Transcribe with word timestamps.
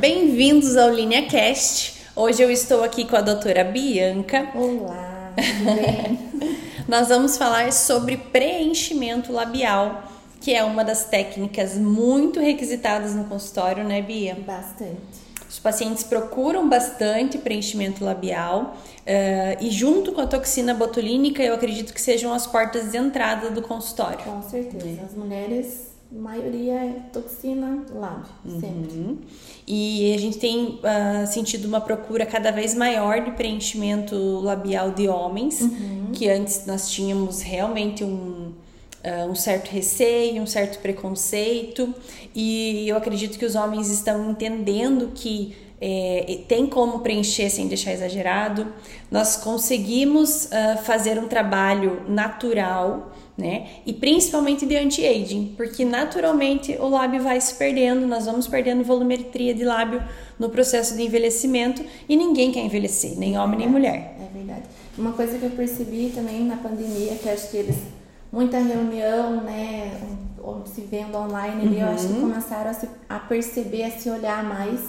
Bem-vindos 0.00 0.76
ao 0.76 0.88
LineaCast. 0.90 2.02
Hoje 2.16 2.42
eu 2.42 2.50
estou 2.50 2.82
aqui 2.82 3.04
com 3.04 3.14
a 3.14 3.20
doutora 3.20 3.62
Bianca. 3.62 4.48
Olá, 4.54 5.34
tudo 5.36 5.64
bem? 5.76 6.58
Nós 6.88 7.08
vamos 7.08 7.36
falar 7.36 7.72
sobre 7.72 8.16
preenchimento 8.16 9.32
labial, 9.32 10.02
que 10.40 10.54
é 10.54 10.64
uma 10.64 10.82
das 10.82 11.04
técnicas 11.04 11.76
muito 11.76 12.40
requisitadas 12.40 13.14
no 13.14 13.24
consultório, 13.24 13.84
né, 13.84 14.00
Bia? 14.00 14.34
Bastante. 14.34 14.96
Os 15.48 15.58
pacientes 15.58 16.02
procuram 16.02 16.68
bastante 16.68 17.36
preenchimento 17.36 18.02
labial 18.02 18.76
uh, 19.00 19.64
e, 19.64 19.70
junto 19.70 20.12
com 20.12 20.22
a 20.22 20.26
toxina 20.26 20.72
botulínica, 20.72 21.42
eu 21.42 21.54
acredito 21.54 21.92
que 21.92 22.00
sejam 22.00 22.32
as 22.32 22.46
portas 22.46 22.90
de 22.90 22.96
entrada 22.96 23.50
do 23.50 23.60
consultório. 23.60 24.24
Com 24.24 24.42
certeza. 24.42 25.02
As 25.04 25.14
mulheres 25.14 25.91
maioria 26.12 26.74
é 26.74 26.96
toxina 27.12 27.84
lábio, 27.94 28.26
sempre. 28.60 28.98
Uhum. 28.98 29.18
E 29.66 30.14
a 30.14 30.18
gente 30.18 30.38
tem 30.38 30.78
uh, 30.78 31.26
sentido 31.26 31.66
uma 31.66 31.80
procura 31.80 32.26
cada 32.26 32.50
vez 32.50 32.74
maior 32.74 33.24
de 33.24 33.30
preenchimento 33.32 34.14
labial 34.40 34.90
de 34.90 35.08
homens, 35.08 35.60
Uhum. 35.62 36.10
que 36.12 36.28
antes 36.28 36.66
nós 36.66 36.90
tínhamos 36.90 37.40
realmente 37.40 38.04
um, 38.04 38.52
uh, 39.04 39.30
um 39.30 39.34
certo 39.34 39.70
receio, 39.70 40.42
um 40.42 40.46
certo 40.46 40.80
preconceito, 40.80 41.94
e 42.34 42.86
eu 42.88 42.96
acredito 42.96 43.38
que 43.38 43.46
os 43.46 43.54
homens 43.54 43.90
estão 43.90 44.30
entendendo 44.30 45.12
que 45.14 45.56
é, 45.84 46.42
tem 46.46 46.68
como 46.68 47.00
preencher 47.00 47.50
sem 47.50 47.66
deixar 47.66 47.92
exagerado. 47.92 48.68
Nós 49.10 49.36
conseguimos 49.36 50.44
uh, 50.44 50.78
fazer 50.84 51.18
um 51.18 51.26
trabalho 51.26 52.02
natural 52.08 53.10
né? 53.36 53.66
E 53.86 53.92
principalmente 53.92 54.66
de 54.66 54.76
anti-aging, 54.76 55.54
porque 55.56 55.84
naturalmente 55.84 56.76
o 56.78 56.88
lábio 56.88 57.22
vai 57.22 57.40
se 57.40 57.54
perdendo, 57.54 58.06
nós 58.06 58.26
vamos 58.26 58.46
perdendo 58.46 58.84
volumetria 58.84 59.54
de 59.54 59.64
lábio 59.64 60.02
no 60.38 60.50
processo 60.50 60.96
de 60.96 61.02
envelhecimento 61.02 61.82
e 62.08 62.16
ninguém 62.16 62.52
quer 62.52 62.60
envelhecer, 62.60 63.18
nem 63.18 63.38
homem 63.38 63.58
nem 63.58 63.68
mulher. 63.68 64.16
É 64.20 64.36
verdade. 64.36 64.62
Uma 64.98 65.12
coisa 65.12 65.38
que 65.38 65.44
eu 65.44 65.50
percebi 65.50 66.12
também 66.14 66.44
na 66.44 66.56
pandemia, 66.56 67.14
que 67.14 67.28
acho 67.28 67.50
que 67.50 67.56
eles 67.56 67.76
muita 68.30 68.58
reunião, 68.58 69.42
né, 69.42 70.00
ou 70.42 70.64
se 70.66 70.80
vendo 70.80 71.16
online, 71.16 71.66
ali, 71.66 71.80
eu 71.80 71.88
acho 71.88 72.08
que 72.08 72.20
começaram 72.20 72.70
a, 72.70 72.74
se, 72.74 72.88
a 73.08 73.18
perceber, 73.18 73.84
a 73.84 73.90
se 73.90 74.08
olhar 74.08 74.42
mais 74.42 74.80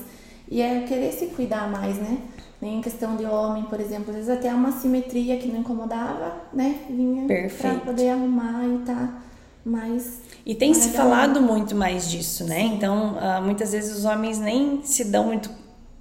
e 0.50 0.64
a 0.64 0.84
querer 0.84 1.12
se 1.12 1.28
cuidar 1.28 1.70
mais, 1.70 1.98
né? 1.98 2.18
Em 2.68 2.82
questão 2.82 3.16
de 3.16 3.26
homem, 3.26 3.64
por 3.64 3.80
exemplo, 3.80 4.10
às 4.10 4.16
vezes 4.16 4.30
até 4.30 4.54
uma 4.54 4.72
simetria 4.72 5.38
que 5.38 5.48
não 5.48 5.60
incomodava, 5.60 6.36
né? 6.54 6.80
Vinha 6.90 7.26
Perfeito. 7.26 7.76
pra 7.76 7.86
poder 7.86 8.10
arrumar 8.10 8.66
e 8.66 8.78
tá 8.86 9.22
mais. 9.66 10.22
E 10.46 10.54
tem 10.54 10.74
se 10.74 10.90
falado 10.90 11.42
muito 11.42 11.76
mais 11.76 12.10
disso, 12.10 12.44
né? 12.44 12.62
Então, 12.62 13.18
ah, 13.20 13.42
muitas 13.42 13.72
vezes 13.72 13.98
os 13.98 14.06
homens 14.06 14.40
nem 14.40 14.82
se 14.84 15.06
dão 15.06 15.26
muito, 15.26 15.50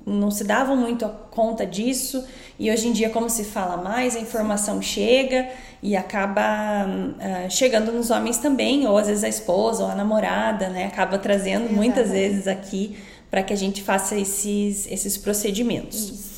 não 0.04 0.30
se 0.30 0.44
davam 0.44 0.76
muito 0.76 1.08
conta 1.30 1.64
disso. 1.64 2.24
E 2.58 2.70
hoje 2.70 2.88
em 2.88 2.92
dia, 2.92 3.10
como 3.10 3.30
se 3.30 3.44
fala 3.44 3.76
mais, 3.76 4.16
a 4.16 4.20
informação 4.20 4.82
chega 4.82 5.48
e 5.82 5.96
acaba 5.96 6.42
ah, 6.42 7.48
chegando 7.48 7.92
nos 7.92 8.10
homens 8.10 8.38
também, 8.38 8.86
ou 8.86 8.96
às 8.96 9.06
vezes 9.06 9.24
a 9.24 9.28
esposa 9.28 9.84
ou 9.84 9.90
a 9.90 9.94
namorada, 9.94 10.68
né? 10.68 10.86
Acaba 10.86 11.18
trazendo 11.18 11.72
muitas 11.72 12.10
vezes 12.10 12.48
aqui 12.48 12.96
para 13.30 13.42
que 13.42 13.52
a 13.52 13.56
gente 13.56 13.82
faça 13.82 14.14
esses, 14.14 14.86
esses 14.90 15.16
procedimentos. 15.16 16.10
Isso. 16.10 16.31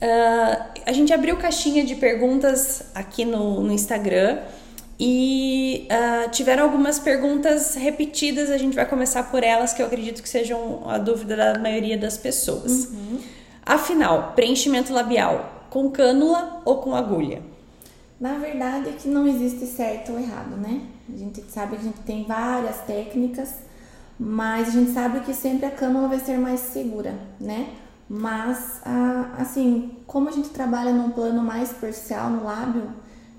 Ah, 0.00 0.66
a 0.86 0.92
gente 0.92 1.12
abriu 1.12 1.36
caixinha 1.36 1.84
de 1.84 1.94
perguntas 1.94 2.82
aqui 2.94 3.24
no, 3.24 3.62
no 3.62 3.72
Instagram 3.72 4.38
e 4.98 5.86
ah, 5.90 6.28
tiveram 6.28 6.64
algumas 6.64 6.98
perguntas 6.98 7.74
repetidas. 7.74 8.50
A 8.50 8.58
gente 8.58 8.74
vai 8.74 8.86
começar 8.86 9.24
por 9.24 9.42
elas, 9.42 9.72
que 9.72 9.82
eu 9.82 9.86
acredito 9.86 10.22
que 10.22 10.28
sejam 10.28 10.88
a 10.88 10.98
dúvida 10.98 11.36
da 11.36 11.58
maioria 11.58 11.98
das 11.98 12.16
pessoas. 12.16 12.88
Afinal, 13.64 14.32
preenchimento 14.34 14.92
labial 14.92 15.66
com 15.70 15.88
cânula 15.90 16.60
ou 16.64 16.78
com 16.78 16.94
agulha? 16.94 17.42
Na 18.20 18.34
verdade 18.34 18.90
é 18.90 18.92
que 18.92 19.08
não 19.08 19.26
existe 19.26 19.64
certo 19.64 20.12
ou 20.12 20.18
errado, 20.18 20.56
né? 20.56 20.82
A 21.12 21.16
gente 21.16 21.42
sabe 21.48 21.76
que 21.76 21.82
a 21.82 21.84
gente 21.84 22.00
tem 22.00 22.24
várias 22.24 22.80
técnicas, 22.82 23.54
mas 24.18 24.68
a 24.68 24.70
gente 24.72 24.90
sabe 24.90 25.20
que 25.20 25.32
sempre 25.32 25.64
a 25.64 25.70
cânula 25.70 26.08
vai 26.08 26.18
ser 26.18 26.38
mais 26.38 26.60
segura, 26.60 27.14
né? 27.40 27.68
Mas, 28.12 28.80
ah, 28.84 29.34
assim, 29.38 29.92
como 30.04 30.28
a 30.28 30.32
gente 30.32 30.48
trabalha 30.48 30.92
num 30.92 31.10
plano 31.10 31.40
mais 31.42 31.68
superficial 31.68 32.28
no 32.28 32.42
lábio 32.42 32.88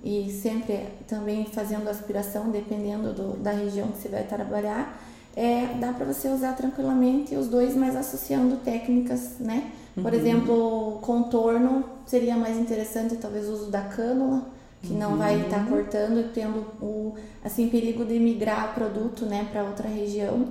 e 0.01 0.31
sempre 0.31 0.87
também 1.09 1.43
fazendo 1.45 1.89
aspiração, 1.89 2.49
dependendo 2.49 3.11
do- 3.11 3.33
da 3.37 3.51
região 3.51 3.89
que 3.89 3.97
você 3.97 4.07
vai 4.07 4.23
trabalhar, 4.23 4.97
é, 5.35 5.75
dá 5.79 5.91
para 5.91 6.05
você 6.05 6.29
usar 6.29 6.53
tranquilamente 6.53 7.35
os 7.35 7.47
dois, 7.49 7.75
mas 7.75 7.97
associando 7.97 8.55
técnicas, 8.57 9.39
né? 9.39 9.71
Por 10.01 10.13
exemplo, 10.13 10.99
contorno 11.01 11.83
seria 12.05 12.37
mais 12.37 12.57
interessante, 12.57 13.17
talvez 13.17 13.49
o 13.49 13.51
uso 13.53 13.69
da 13.69 13.81
cânula, 13.81 14.45
que 14.81 14.93
não 14.93 15.17
vai 15.17 15.35
estar 15.41 15.67
cortando 15.67 16.19
e 16.21 16.23
tendo 16.33 16.65
o 16.81 17.13
assim 17.43 17.67
perigo 17.67 18.05
de 18.05 18.17
migrar 18.19 18.73
produto, 18.73 19.25
né, 19.25 19.47
para 19.51 19.63
outra 19.63 19.87
região. 19.89 20.47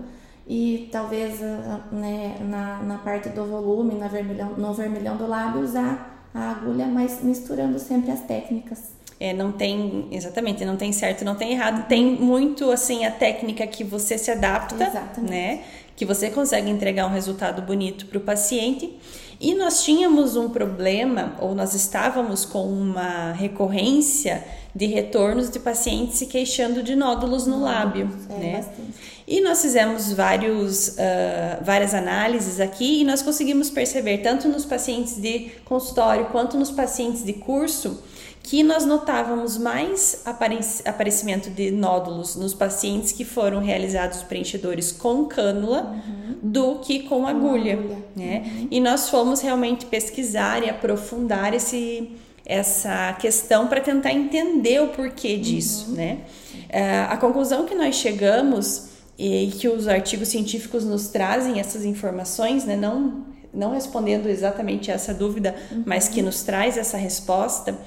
E 0.53 0.89
talvez 0.91 1.41
ah, 1.41 1.81
né, 1.93 2.37
na, 2.41 2.83
na 2.83 2.99
parte 2.99 3.29
do 3.29 3.47
volume, 3.47 3.95
na 3.95 4.09
vermelhão, 4.09 4.55
no 4.59 4.75
vermelhão 4.75 5.17
do 5.17 5.25
lábio, 5.25 5.63
usar 5.63 6.29
a 6.35 6.51
agulha, 6.51 6.87
mas 6.87 7.23
misturando 7.23 7.79
sempre 7.79 8.11
as 8.11 8.23
técnicas. 8.23 8.91
É, 9.21 9.33
não 9.33 9.53
tem, 9.53 10.09
exatamente, 10.11 10.65
não 10.65 10.77
tem 10.77 10.91
certo, 10.91 11.25
não 11.25 11.37
tem 11.37 11.53
errado. 11.53 11.87
Tem 11.87 12.05
muito, 12.05 12.69
assim, 12.73 13.05
a 13.05 13.13
técnica 13.13 13.65
que 13.65 13.85
você 13.85 14.19
se 14.19 14.29
adapta, 14.33 14.83
Exatamente. 14.83 15.31
né? 15.31 15.63
Que 15.95 16.05
você 16.05 16.31
consegue 16.31 16.69
entregar 16.69 17.07
um 17.07 17.13
resultado 17.13 17.63
bonito 17.63 18.07
para 18.07 18.19
o 18.19 18.21
paciente. 18.21 18.99
E 19.41 19.55
nós 19.55 19.83
tínhamos 19.83 20.37
um 20.37 20.51
problema, 20.51 21.35
ou 21.41 21.55
nós 21.55 21.73
estávamos 21.73 22.45
com 22.45 22.63
uma 22.67 23.33
recorrência 23.33 24.45
de 24.75 24.85
retornos 24.85 25.51
de 25.51 25.59
pacientes 25.59 26.19
se 26.19 26.27
queixando 26.27 26.83
de 26.83 26.95
nódulos 26.95 27.47
no 27.47 27.61
lábio, 27.63 28.11
é, 28.29 28.35
né? 28.35 28.57
bastante. 28.59 28.95
E 29.27 29.41
nós 29.41 29.63
fizemos 29.63 30.13
vários, 30.13 30.99
ah, 30.99 31.59
várias 31.63 31.95
análises 31.95 32.61
aqui 32.61 33.01
e 33.01 33.05
nós 33.05 33.23
conseguimos 33.23 33.71
perceber, 33.71 34.19
tanto 34.19 34.47
nos 34.47 34.67
pacientes 34.67 35.17
de 35.17 35.53
consultório 35.65 36.27
quanto 36.27 36.59
nos 36.59 36.71
pacientes 36.71 37.25
de 37.25 37.33
curso, 37.33 38.03
que 38.51 38.65
nós 38.65 38.85
notávamos 38.85 39.57
mais 39.57 40.23
aparec- 40.25 40.83
aparecimento 40.85 41.49
de 41.51 41.71
nódulos 41.71 42.35
nos 42.35 42.53
pacientes 42.53 43.13
que 43.13 43.25
foram 43.25 43.61
realizados 43.61 44.25
preenchedores 44.25 44.91
com 44.91 45.27
cânula 45.27 45.95
do 46.43 46.81
que 46.81 47.05
com 47.05 47.29
agulha. 47.29 47.75
agulha. 47.75 47.99
Né? 48.17 48.67
E 48.69 48.81
nós 48.81 49.09
fomos 49.09 49.41
realmente 49.41 49.87
pesquisar 49.87 50.65
e 50.65 50.69
aprofundar 50.69 51.55
esse, 51.55 52.11
essa 52.45 53.13
questão 53.21 53.69
para 53.69 53.81
tentar 53.81 54.11
entender 54.13 54.83
o 54.83 54.89
porquê 54.89 55.37
disso. 55.37 55.93
Né? 55.93 56.23
Eh, 56.71 57.07
a 57.09 57.17
conclusão 57.19 57.67
que 57.67 57.75
nós 57.77 57.95
chegamos 57.95 58.89
e 59.17 59.53
que 59.61 59.69
os 59.69 59.87
artigos 59.87 60.27
científicos 60.27 60.85
nos 60.85 61.07
trazem 61.07 61.61
essas 61.61 61.85
informações, 61.85 62.65
né? 62.65 62.75
não, 62.75 63.27
não 63.55 63.71
respondendo 63.71 64.27
exatamente 64.29 64.91
essa 64.91 65.15
dúvida, 65.15 65.55
mas 65.87 66.09
que 66.09 66.21
nos 66.21 66.43
traz 66.43 66.77
essa 66.77 66.97
resposta, 66.97 67.79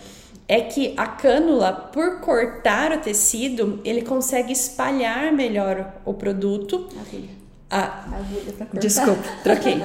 é 0.47 0.61
que 0.61 0.93
a 0.97 1.07
cânula, 1.07 1.71
por 1.71 2.19
cortar 2.19 2.91
o 2.91 2.99
tecido, 2.99 3.79
ele 3.83 4.01
consegue 4.01 4.51
espalhar 4.51 5.31
melhor 5.31 5.93
o 6.05 6.13
produto. 6.13 6.87
Agulha. 6.99 7.43
A, 7.69 8.03
Agulha 8.17 8.53
pra 8.55 8.65
cortar. 8.67 8.79
Desculpa, 8.79 9.23
troquei. 9.43 9.81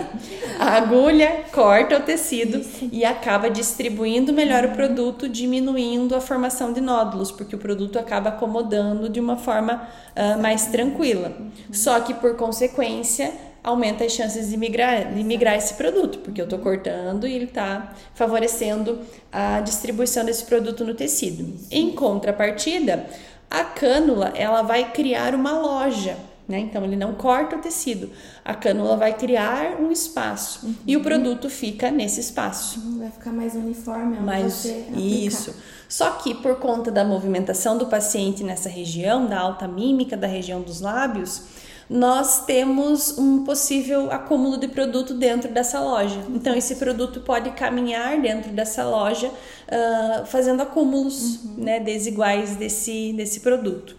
A 0.58 0.72
agulha 0.76 1.44
corta 1.52 1.96
o 1.96 2.00
tecido 2.00 2.60
e 2.92 3.02
acaba 3.04 3.48
distribuindo 3.48 4.32
melhor 4.32 4.66
o 4.66 4.72
produto, 4.72 5.26
diminuindo 5.26 6.14
a 6.14 6.20
formação 6.20 6.72
de 6.72 6.82
nódulos, 6.82 7.30
porque 7.30 7.56
o 7.56 7.58
produto 7.58 7.98
acaba 7.98 8.28
acomodando 8.28 9.08
de 9.08 9.20
uma 9.20 9.36
forma 9.38 9.88
ah, 10.14 10.36
mais 10.36 10.66
tranquila. 10.66 11.32
Só 11.72 11.98
que, 12.00 12.12
por 12.12 12.36
consequência, 12.36 13.32
aumenta 13.68 14.04
as 14.04 14.12
chances 14.12 14.48
de 14.48 14.56
migrar, 14.56 15.12
de 15.12 15.22
migrar 15.22 15.54
esse 15.54 15.74
produto, 15.74 16.20
porque 16.20 16.40
eu 16.40 16.44
estou 16.44 16.58
cortando 16.58 17.26
e 17.26 17.34
ele 17.34 17.44
está 17.44 17.92
favorecendo 18.14 19.00
a 19.30 19.60
distribuição 19.60 20.24
desse 20.24 20.44
produto 20.44 20.84
no 20.84 20.94
tecido. 20.94 21.54
Em 21.70 21.92
contrapartida, 21.92 23.06
a 23.50 23.64
cânula 23.64 24.32
ela 24.34 24.62
vai 24.62 24.90
criar 24.92 25.34
uma 25.34 25.52
loja 25.52 26.16
né? 26.48 26.58
Então 26.58 26.82
ele 26.82 26.96
não 26.96 27.14
corta 27.14 27.56
o 27.56 27.58
tecido, 27.58 28.10
a 28.42 28.54
cânula 28.54 28.96
vai 28.96 29.12
criar 29.12 29.78
um 29.78 29.92
espaço 29.92 30.74
e 30.86 30.96
o 30.96 31.02
produto 31.02 31.50
fica 31.50 31.90
nesse 31.90 32.20
espaço. 32.20 32.80
Vai 32.98 33.10
ficar 33.10 33.32
mais 33.32 33.54
uniforme 33.54 34.16
ao 34.16 34.22
Mas 34.22 34.54
você 34.54 34.86
aplicar. 34.88 35.00
isso. 35.00 35.54
Só 35.88 36.12
que 36.12 36.34
por 36.34 36.56
conta 36.56 36.90
da 36.90 37.04
movimentação 37.04 37.76
do 37.76 37.86
paciente 37.86 38.42
nessa 38.42 38.68
região, 38.68 39.26
da 39.26 39.38
alta 39.38 39.68
mímica 39.68 40.16
da 40.16 40.26
região 40.26 40.62
dos 40.62 40.80
lábios, 40.80 41.42
nós 41.88 42.44
temos 42.44 43.16
um 43.16 43.44
possível 43.44 44.10
acúmulo 44.10 44.58
de 44.58 44.68
produto 44.68 45.14
dentro 45.14 45.50
dessa 45.50 45.80
loja. 45.80 46.20
Então, 46.28 46.54
esse 46.54 46.76
produto 46.76 47.20
pode 47.20 47.50
caminhar 47.52 48.20
dentro 48.20 48.52
dessa 48.52 48.84
loja, 48.84 49.30
ah, 49.66 50.24
fazendo 50.26 50.60
acúmulos 50.60 51.40
né, 51.56 51.80
desiguais 51.80 52.56
desse, 52.56 53.14
desse 53.14 53.40
produto. 53.40 53.96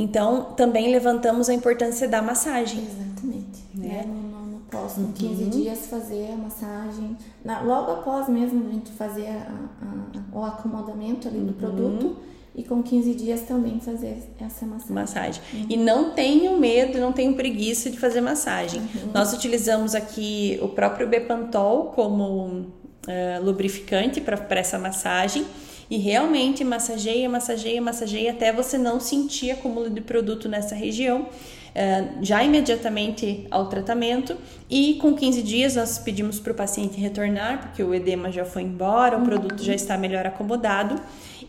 Então, 0.00 0.52
também 0.56 0.92
levantamos 0.92 1.48
a 1.48 1.54
importância 1.54 2.06
da 2.06 2.22
massagem. 2.22 2.84
Exatamente. 2.84 3.64
Né? 3.74 4.04
No 4.06 4.60
pós 4.70 4.92
após, 4.92 4.92
com 4.92 5.12
15 5.12 5.42
uhum. 5.42 5.50
dias, 5.50 5.86
fazer 5.86 6.30
a 6.32 6.36
massagem. 6.36 7.16
Na, 7.44 7.62
logo 7.62 7.90
após 7.90 8.28
mesmo 8.28 8.64
a 8.68 8.72
gente 8.72 8.92
fazer 8.92 9.26
a, 9.26 9.48
a, 9.82 10.36
a, 10.36 10.38
o 10.38 10.44
acomodamento 10.44 11.26
ali 11.26 11.40
do 11.40 11.46
uhum. 11.46 11.52
produto 11.54 12.16
e 12.54 12.62
com 12.62 12.80
15 12.80 13.12
dias 13.14 13.42
também 13.42 13.80
fazer 13.80 14.22
essa 14.40 14.64
massagem. 14.64 14.94
Massagem. 14.94 15.42
Uhum. 15.52 15.66
E 15.68 15.76
não 15.76 16.10
tenham 16.12 16.56
medo, 16.58 16.98
não 17.00 17.12
tenham 17.12 17.34
preguiça 17.34 17.90
de 17.90 17.98
fazer 17.98 18.20
massagem. 18.20 18.80
Uhum. 18.80 19.10
Nós 19.12 19.32
utilizamos 19.32 19.96
aqui 19.96 20.60
o 20.62 20.68
próprio 20.68 21.08
Bepantol 21.08 21.86
como 21.86 22.46
uh, 22.46 23.42
lubrificante 23.42 24.20
para 24.20 24.60
essa 24.60 24.78
massagem 24.78 25.44
e 25.90 25.96
realmente 25.96 26.62
massageia, 26.64 27.28
massageia, 27.28 27.80
massageia 27.80 28.30
até 28.30 28.52
você 28.52 28.76
não 28.76 29.00
sentir 29.00 29.50
acúmulo 29.50 29.88
de 29.88 30.00
produto 30.00 30.48
nessa 30.48 30.74
região. 30.74 31.28
Uh, 31.68 32.24
já 32.24 32.42
imediatamente 32.42 33.46
ao 33.50 33.68
tratamento 33.68 34.36
e 34.68 34.94
com 34.94 35.14
15 35.14 35.42
dias 35.42 35.76
nós 35.76 35.98
pedimos 35.98 36.40
para 36.40 36.52
o 36.52 36.54
paciente 36.54 36.98
retornar 36.98 37.60
porque 37.60 37.82
o 37.82 37.94
edema 37.94 38.32
já 38.32 38.44
foi 38.44 38.62
embora, 38.62 39.18
o 39.18 39.22
produto 39.22 39.62
já 39.62 39.74
está 39.74 39.96
melhor 39.96 40.26
acomodado 40.26 41.00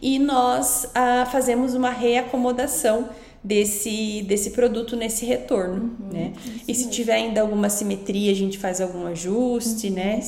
e 0.01 0.19
nós 0.19 0.83
uh, 0.85 1.25
fazemos 1.31 1.73
uma 1.73 1.89
reacomodação 1.89 3.09
desse, 3.43 4.23
desse 4.23 4.51
produto 4.51 4.95
nesse 4.95 5.25
retorno, 5.25 5.95
uhum, 5.99 6.09
né? 6.11 6.33
E 6.67 6.75
se 6.75 6.89
tiver 6.89 7.13
ainda 7.13 7.41
alguma 7.41 7.69
simetria, 7.69 8.31
a 8.31 8.35
gente 8.35 8.57
faz 8.57 8.81
algum 8.81 9.05
ajuste, 9.07 9.87
uhum. 9.87 9.93
né? 9.93 10.21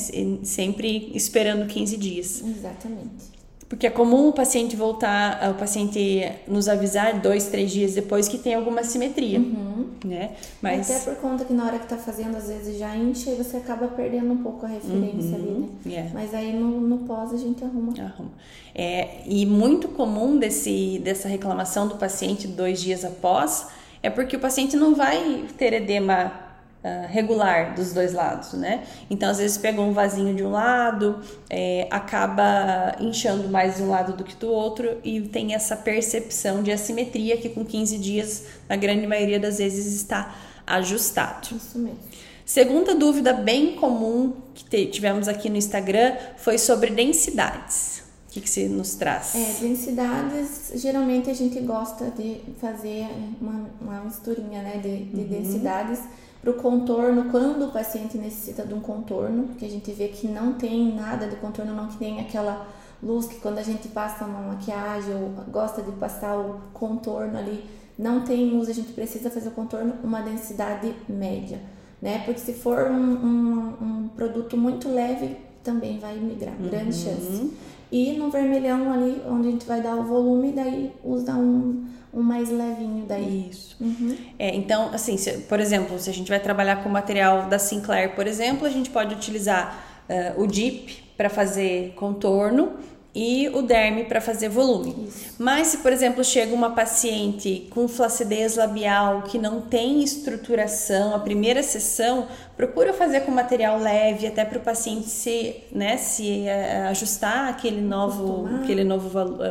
Sempre 0.43 1.11
esperando 1.13 1.67
15 1.67 1.97
dias. 1.97 2.41
Exatamente. 2.41 3.30
Porque 3.71 3.87
é 3.87 3.89
comum 3.89 4.27
o 4.27 4.33
paciente 4.33 4.75
voltar, 4.75 5.49
o 5.49 5.53
paciente 5.53 6.29
nos 6.45 6.67
avisar 6.67 7.21
dois, 7.21 7.47
três 7.47 7.71
dias 7.71 7.93
depois 7.93 8.27
que 8.27 8.37
tem 8.37 8.53
alguma 8.53 8.83
simetria, 8.83 9.39
uhum. 9.39 9.87
né? 10.03 10.31
Mas... 10.61 10.91
Até 10.91 11.09
por 11.09 11.21
conta 11.21 11.45
que 11.45 11.53
na 11.53 11.67
hora 11.67 11.79
que 11.79 11.87
tá 11.87 11.95
fazendo, 11.95 12.35
às 12.35 12.49
vezes 12.49 12.77
já 12.77 12.93
enche 12.97 13.29
e 13.29 13.35
você 13.35 13.55
acaba 13.55 13.87
perdendo 13.87 14.33
um 14.33 14.43
pouco 14.43 14.65
a 14.65 14.67
referência 14.67 15.37
uhum. 15.37 15.45
ali, 15.45 15.51
né? 15.51 15.69
Yeah. 15.85 16.11
Mas 16.13 16.33
aí 16.33 16.51
no, 16.51 16.81
no 16.81 16.97
pós 17.05 17.33
a 17.33 17.37
gente 17.37 17.63
arruma. 17.63 17.93
Arruma. 17.97 18.31
É, 18.75 19.21
e 19.25 19.45
muito 19.45 19.87
comum 19.87 20.37
desse, 20.37 20.99
dessa 21.01 21.29
reclamação 21.29 21.87
do 21.87 21.95
paciente 21.95 22.49
dois 22.49 22.81
dias 22.81 23.05
após 23.05 23.67
é 24.03 24.09
porque 24.09 24.35
o 24.35 24.39
paciente 24.39 24.75
não 24.75 24.95
vai 24.95 25.45
ter 25.57 25.71
edema 25.71 26.40
uh, 26.83 27.07
regular 27.07 27.75
dos 27.75 27.93
dois 27.93 28.13
lados, 28.13 28.53
né? 28.53 28.83
Então, 29.09 29.29
às 29.29 29.37
vezes, 29.37 29.57
pega 29.57 29.81
um 29.81 29.93
vasinho 29.93 30.35
de 30.35 30.43
um 30.43 30.51
lado, 30.51 31.21
é, 31.49 31.87
acaba 31.89 32.95
inchando 32.99 33.49
mais 33.49 33.77
de 33.77 33.83
um 33.83 33.89
lado 33.89 34.13
do 34.13 34.23
que 34.23 34.35
do 34.35 34.49
outro 34.49 34.97
e 35.03 35.21
tem 35.21 35.53
essa 35.53 35.75
percepção 35.75 36.61
de 36.61 36.71
assimetria 36.71 37.37
que 37.37 37.49
com 37.49 37.65
15 37.65 37.97
dias, 37.97 38.45
na 38.67 38.75
grande 38.75 39.07
maioria 39.07 39.39
das 39.39 39.57
vezes, 39.57 39.93
está 39.93 40.35
ajustado. 40.65 41.55
Isso 41.55 41.77
mesmo. 41.77 41.99
Segunda 42.45 42.93
dúvida 42.93 43.33
bem 43.33 43.75
comum 43.75 44.33
que 44.53 44.85
tivemos 44.87 45.27
aqui 45.27 45.49
no 45.49 45.55
Instagram 45.55 46.17
foi 46.37 46.57
sobre 46.57 46.91
densidades. 46.91 48.03
O 48.27 48.33
que, 48.33 48.41
que 48.41 48.49
você 48.49 48.67
nos 48.67 48.95
traz? 48.95 49.35
É, 49.35 49.53
densidades, 49.61 50.71
geralmente 50.75 51.29
a 51.29 51.33
gente 51.33 51.59
gosta 51.61 52.09
de 52.11 52.41
fazer 52.59 53.07
uma, 53.41 53.69
uma 53.81 54.01
misturinha 54.01 54.61
né, 54.63 54.79
de, 54.83 55.03
de 55.05 55.21
uhum. 55.21 55.27
densidades 55.27 55.99
para 56.41 56.49
o 56.49 56.55
contorno, 56.55 57.29
quando 57.29 57.65
o 57.65 57.71
paciente 57.71 58.17
necessita 58.17 58.65
de 58.65 58.73
um 58.73 58.79
contorno, 58.79 59.49
que 59.59 59.65
a 59.65 59.69
gente 59.69 59.91
vê 59.91 60.07
que 60.07 60.27
não 60.27 60.53
tem 60.53 60.95
nada 60.95 61.27
de 61.27 61.35
contorno, 61.35 61.73
não 61.75 61.87
tem 61.87 62.19
aquela 62.19 62.67
luz 63.01 63.27
que 63.27 63.35
quando 63.35 63.59
a 63.59 63.63
gente 63.63 63.87
passa 63.89 64.25
uma 64.25 64.41
maquiagem 64.41 65.13
ou 65.13 65.29
gosta 65.51 65.83
de 65.83 65.91
passar 65.93 66.37
o 66.37 66.59
contorno 66.73 67.37
ali, 67.37 67.63
não 67.97 68.21
tem 68.21 68.49
luz, 68.49 68.69
a 68.69 68.73
gente 68.73 68.91
precisa 68.93 69.29
fazer 69.29 69.49
o 69.49 69.51
contorno 69.51 69.93
uma 70.03 70.21
densidade 70.21 70.95
média, 71.07 71.59
né? 72.01 72.23
Porque 72.25 72.39
se 72.39 72.53
for 72.53 72.89
um, 72.89 73.13
um, 73.13 73.75
um 73.81 74.07
produto 74.15 74.57
muito 74.57 74.89
leve, 74.89 75.37
também 75.63 75.99
vai 75.99 76.15
migrar, 76.15 76.55
uhum. 76.59 76.69
grande 76.69 76.95
chance. 76.95 77.51
E 77.91 78.13
no 78.13 78.29
vermelhão 78.29 78.91
ali, 78.91 79.21
onde 79.27 79.47
a 79.47 79.51
gente 79.51 79.65
vai 79.65 79.81
dar 79.81 79.95
o 79.95 80.03
volume, 80.03 80.51
daí 80.51 80.91
usa 81.03 81.33
um 81.33 81.85
um 82.13 82.21
mais 82.21 82.49
levinho 82.49 83.05
daí. 83.07 83.49
Isso. 83.49 83.75
Uhum. 83.79 84.15
É, 84.37 84.53
então, 84.55 84.89
assim, 84.93 85.15
se, 85.17 85.31
por 85.39 85.59
exemplo, 85.59 85.97
se 85.97 86.09
a 86.09 86.13
gente 86.13 86.29
vai 86.29 86.39
trabalhar 86.39 86.83
com 86.83 86.89
material 86.89 87.47
da 87.47 87.57
Sinclair, 87.57 88.15
por 88.15 88.27
exemplo, 88.27 88.67
a 88.67 88.69
gente 88.69 88.89
pode 88.89 89.15
utilizar 89.15 90.03
uh, 90.09 90.41
o 90.41 90.45
DIP 90.45 91.03
para 91.15 91.29
fazer 91.29 91.93
contorno 91.95 92.73
e 93.13 93.49
o 93.49 93.61
derme 93.61 94.05
para 94.05 94.21
fazer 94.21 94.47
volume. 94.47 95.07
Isso. 95.07 95.35
Mas 95.37 95.67
se, 95.67 95.77
por 95.79 95.91
exemplo, 95.91 96.23
chega 96.23 96.53
uma 96.55 96.71
paciente 96.71 97.67
com 97.69 97.87
flacidez 97.87 98.55
labial 98.55 99.23
que 99.23 99.37
não 99.37 99.59
tem 99.59 100.01
estruturação, 100.01 101.13
a 101.13 101.19
primeira 101.19 101.61
sessão, 101.61 102.27
procura 102.55 102.93
fazer 102.93 103.21
com 103.21 103.31
material 103.31 103.77
leve 103.77 104.27
até 104.27 104.45
para 104.45 104.57
o 104.57 104.61
paciente 104.61 105.09
se, 105.09 105.57
né, 105.71 105.97
se 105.97 106.45
uh, 106.45 106.89
ajustar 106.89 107.49
aquele 107.49 107.81
novo, 107.81 108.47
aquele 108.61 108.83
novo 108.83 109.09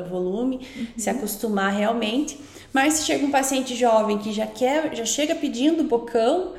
volume, 0.09 0.61
uhum. 0.77 0.87
se 0.97 1.11
acostumar 1.11 1.73
realmente. 1.73 2.41
Mas 2.73 2.95
se 2.95 3.05
chega 3.05 3.27
um 3.27 3.31
paciente 3.31 3.75
jovem 3.75 4.17
que 4.17 4.33
já 4.33 4.47
quer, 4.47 4.95
já 4.95 5.05
chega 5.05 5.35
pedindo 5.35 5.85
bocão, 5.85 6.49
uh, 6.49 6.55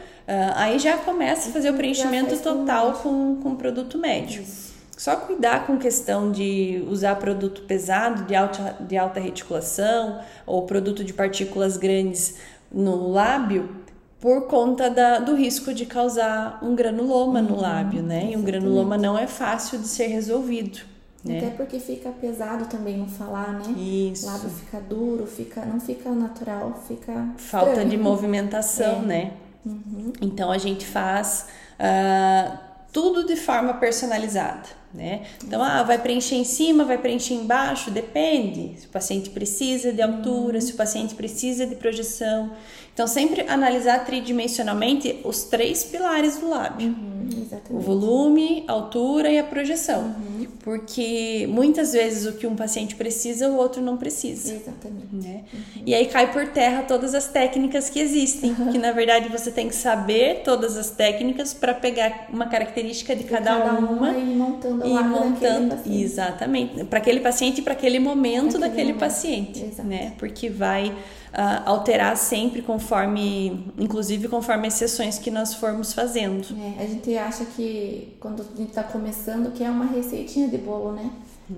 aí 0.56 0.77
já 0.77 0.97
começa 0.97 1.50
a 1.50 1.51
fazer 1.54 1.71
o 1.71 1.74
preenchimento 1.74 2.38
total 2.38 2.94
com, 2.94 3.38
com 3.42 3.56
produto 3.56 3.97
médio. 3.97 4.44
Isso. 4.44 4.70
Só 5.01 5.15
cuidar 5.15 5.65
com 5.65 5.80
questão 5.80 6.31
de 6.31 6.86
usar 6.88 7.15
produto 7.15 7.63
pesado, 7.63 8.21
de 8.25 8.36
alta, 8.36 8.77
de 8.81 8.95
alta 8.95 9.19
reticulação, 9.19 10.21
ou 10.45 10.68
produto 10.68 11.03
de 11.03 11.12
partículas 11.12 11.75
grandes 11.75 12.36
no 12.71 13.09
lábio, 13.09 13.77
por 14.19 14.45
conta 14.45 14.92
da, 14.92 15.18
do 15.18 15.33
risco 15.33 15.74
de 15.74 15.88
causar 15.88 16.59
um 16.62 16.75
granuloma 16.75 17.39
uhum, 17.39 17.48
no 17.48 17.59
lábio, 17.59 18.03
né? 18.03 18.18
Exatamente. 18.18 18.33
E 18.36 18.38
um 18.38 18.44
granuloma 18.44 18.95
não 18.95 19.18
é 19.18 19.25
fácil 19.25 19.80
de 19.80 19.88
ser 19.88 20.06
resolvido. 20.06 20.81
Né? 21.25 21.39
Até 21.39 21.50
porque 21.50 21.80
fica 21.80 22.12
pesado 22.12 22.68
também 22.68 22.95
no 22.95 23.07
falar, 23.07 23.54
né? 23.54 23.71
Isso. 23.71 24.27
O 24.27 24.31
lábio 24.31 24.51
fica 24.51 24.80
duro, 24.81 25.25
fica, 25.25 25.65
não 25.65 25.80
fica 25.80 26.12
natural, 26.12 26.80
fica. 26.88 27.27
Falta 27.38 27.69
estranho. 27.69 27.89
de 27.89 27.97
movimentação, 27.97 28.97
é. 28.97 29.06
né? 29.06 29.31
Uhum. 29.65 30.13
Então 30.21 30.51
a 30.51 30.59
gente 30.59 30.86
faz 30.86 31.47
uh, 31.80 32.56
tudo 32.94 33.25
de 33.25 33.36
forma 33.36 33.74
personalizada. 33.74 34.81
Né? 34.93 35.21
Então, 35.43 35.63
ah, 35.63 35.83
vai 35.83 35.97
preencher 35.97 36.35
em 36.35 36.43
cima, 36.43 36.83
vai 36.83 36.97
preencher 36.97 37.33
embaixo, 37.33 37.89
depende. 37.89 38.79
Se 38.79 38.88
o 38.88 38.89
paciente 38.89 39.29
precisa 39.29 39.93
de 39.93 40.01
altura, 40.01 40.59
se 40.59 40.73
o 40.73 40.75
paciente 40.75 41.15
precisa 41.15 41.65
de 41.65 41.75
projeção. 41.75 42.51
Então, 42.93 43.07
sempre 43.07 43.41
analisar 43.47 44.05
tridimensionalmente 44.05 45.19
os 45.23 45.44
três 45.44 45.83
pilares 45.83 46.37
do 46.37 46.49
lábio: 46.49 46.89
uhum, 46.89 47.47
o 47.69 47.80
volume, 47.80 48.66
a 48.68 48.73
altura 48.73 49.31
e 49.31 49.39
a 49.39 49.44
projeção. 49.44 50.04
Uhum. 50.04 50.47
Porque 50.63 51.47
muitas 51.49 51.94
vezes 51.94 52.27
o 52.27 52.37
que 52.37 52.45
um 52.45 52.56
paciente 52.56 52.95
precisa, 52.95 53.49
o 53.49 53.56
outro 53.56 53.81
não 53.81 53.97
precisa. 53.97 54.54
Exatamente. 54.54 55.07
Né? 55.11 55.44
Uhum. 55.51 55.83
E 55.85 55.95
aí 55.95 56.06
cai 56.06 56.31
por 56.31 56.47
terra 56.49 56.83
todas 56.83 57.16
as 57.16 57.27
técnicas 57.27 57.89
que 57.89 57.99
existem. 57.99 58.54
Que 58.71 58.77
na 58.77 58.92
verdade 58.92 59.30
você 59.30 59.49
tem 59.49 59.68
que 59.68 59.75
saber 59.75 60.42
todas 60.44 60.77
as 60.77 60.92
técnicas 60.92 61.54
para 61.54 61.73
pegar 61.73 62.27
uma 62.31 62.47
característica 62.47 63.16
de, 63.16 63.23
de 63.23 63.30
cada, 63.30 63.57
cada, 63.57 63.80
uma, 63.80 63.89
uma 63.89 64.09
e 64.11 64.23
montando, 64.23 64.85
e 64.85 65.04
montando 65.04 65.77
exatamente 65.87 66.83
para 66.85 66.99
aquele 66.99 67.21
paciente 67.21 67.59
e 67.59 67.61
para 67.63 67.73
aquele 67.73 67.99
momento 67.99 68.59
daquele 68.59 68.94
momento. 68.94 68.99
paciente, 68.99 69.63
Exato. 69.63 69.87
né? 69.87 70.13
Porque 70.19 70.49
vai 70.49 70.94
uh, 71.33 71.69
alterar 71.69 72.16
sempre 72.18 72.61
conforme, 72.61 73.71
inclusive 73.78 74.28
conforme 74.28 74.68
as 74.68 74.73
sessões 74.76 75.18
que 75.18 75.31
nós 75.31 75.54
formos 75.54 75.94
fazendo. 75.94 76.47
É, 76.80 76.83
a 76.83 76.88
gente 76.88 77.18
acha 77.18 77.45
que 77.45 78.16
quando 78.19 78.42
a 78.42 78.57
gente 78.57 78.69
está 78.69 78.83
começando 78.83 79.52
que 79.52 79.64
é 79.64 79.69
uma 79.69 79.85
receitinha 79.85 80.47
de 80.47 80.57
bolo, 80.57 80.92
né? 80.94 81.09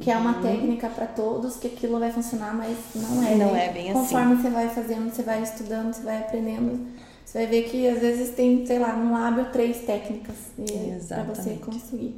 Que 0.01 0.10
é 0.10 0.18
uma 0.18 0.38
uhum. 0.38 0.42
técnica 0.42 0.89
para 0.89 1.06
todos, 1.06 1.58
que 1.58 1.68
aquilo 1.68 2.00
vai 2.00 2.12
funcionar, 2.12 2.51
mas 2.56 2.75
não 2.96 3.24
é. 3.24 3.36
Não 3.36 3.53
né? 3.53 3.68
é 3.68 3.70
bem 3.70 3.94
Conforme 3.94 4.34
assim. 4.34 4.42
você 4.42 4.50
vai 4.50 4.70
fazendo, 4.70 5.13
você 5.13 5.22
vai 5.22 5.44
estudando, 5.44 5.94
você 5.94 6.01
vai 6.01 6.18
aprendendo, 6.18 6.88
você 7.24 7.38
vai 7.39 7.48
ver 7.48 7.70
que 7.70 7.88
às 7.88 8.00
vezes 8.00 8.32
tem, 8.32 8.65
sei 8.65 8.80
lá, 8.80 8.94
no 8.94 9.13
lábio 9.13 9.50
três 9.51 9.82
técnicas 9.82 10.36
para 11.08 11.24
você 11.24 11.60
conseguir. 11.63 12.15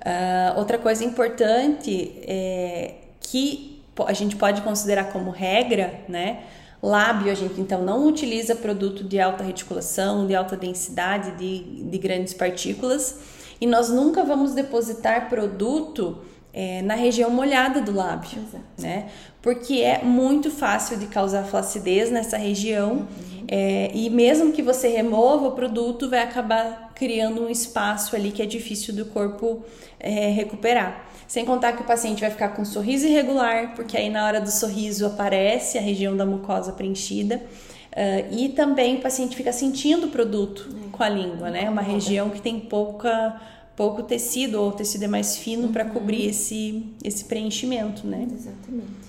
Uh, 0.00 0.58
outra 0.58 0.76
coisa 0.76 1.04
importante 1.04 2.18
é 2.26 2.94
que 3.20 3.80
a 4.04 4.12
gente 4.12 4.34
pode 4.34 4.62
considerar 4.62 5.04
como 5.12 5.30
regra, 5.30 6.00
né? 6.08 6.42
Lábio, 6.84 7.32
a 7.32 7.34
gente 7.34 7.58
então 7.58 7.82
não 7.82 8.06
utiliza 8.06 8.54
produto 8.54 9.02
de 9.02 9.18
alta 9.18 9.42
reticulação, 9.42 10.26
de 10.26 10.34
alta 10.34 10.54
densidade, 10.54 11.32
de, 11.38 11.82
de 11.84 11.98
grandes 11.98 12.34
partículas. 12.34 13.20
E 13.58 13.66
nós 13.66 13.88
nunca 13.88 14.22
vamos 14.22 14.52
depositar 14.52 15.30
produto 15.30 16.18
é, 16.54 16.80
na 16.82 16.94
região 16.94 17.30
molhada 17.30 17.80
do 17.80 17.92
lábio, 17.92 18.38
Exato. 18.38 18.64
né? 18.78 19.08
Porque 19.42 19.82
é 19.82 20.02
muito 20.04 20.50
fácil 20.50 20.96
de 20.96 21.06
causar 21.06 21.44
flacidez 21.44 22.10
nessa 22.10 22.38
região. 22.38 22.92
Uhum. 22.92 23.44
É, 23.48 23.90
e 23.92 24.08
mesmo 24.08 24.52
que 24.52 24.62
você 24.62 24.88
remova 24.88 25.48
o 25.48 25.52
produto, 25.52 26.08
vai 26.08 26.20
acabar 26.20 26.92
criando 26.94 27.42
um 27.42 27.50
espaço 27.50 28.14
ali 28.14 28.30
que 28.30 28.40
é 28.40 28.46
difícil 28.46 28.94
do 28.94 29.04
corpo 29.06 29.64
é, 29.98 30.30
recuperar. 30.30 31.04
Sem 31.26 31.44
contar 31.44 31.72
que 31.72 31.82
o 31.82 31.84
paciente 31.84 32.20
vai 32.20 32.30
ficar 32.30 32.50
com 32.50 32.62
um 32.62 32.64
sorriso 32.64 33.06
irregular, 33.06 33.74
porque 33.74 33.96
aí 33.96 34.08
na 34.08 34.24
hora 34.24 34.40
do 34.40 34.50
sorriso 34.50 35.06
aparece 35.06 35.76
a 35.76 35.80
região 35.80 36.16
da 36.16 36.24
mucosa 36.24 36.72
preenchida. 36.72 37.42
Uh, 37.92 38.34
e 38.34 38.48
também 38.48 38.96
o 38.96 39.00
paciente 39.00 39.36
fica 39.36 39.52
sentindo 39.52 40.08
o 40.08 40.10
produto 40.10 40.68
é. 40.68 40.90
com 40.90 41.02
a 41.02 41.08
língua, 41.08 41.48
né? 41.48 41.70
Uma 41.70 41.80
região 41.80 42.28
que 42.28 42.42
tem 42.42 42.58
pouca 42.58 43.40
pouco 43.76 44.02
tecido 44.02 44.60
ou 44.60 44.68
o 44.68 44.72
tecido 44.72 45.04
é 45.04 45.08
mais 45.08 45.36
fino 45.36 45.64
uhum. 45.66 45.72
para 45.72 45.84
cobrir 45.84 46.28
esse 46.28 46.86
esse 47.02 47.24
preenchimento, 47.24 48.06
né? 48.06 48.26
Exatamente. 48.32 49.04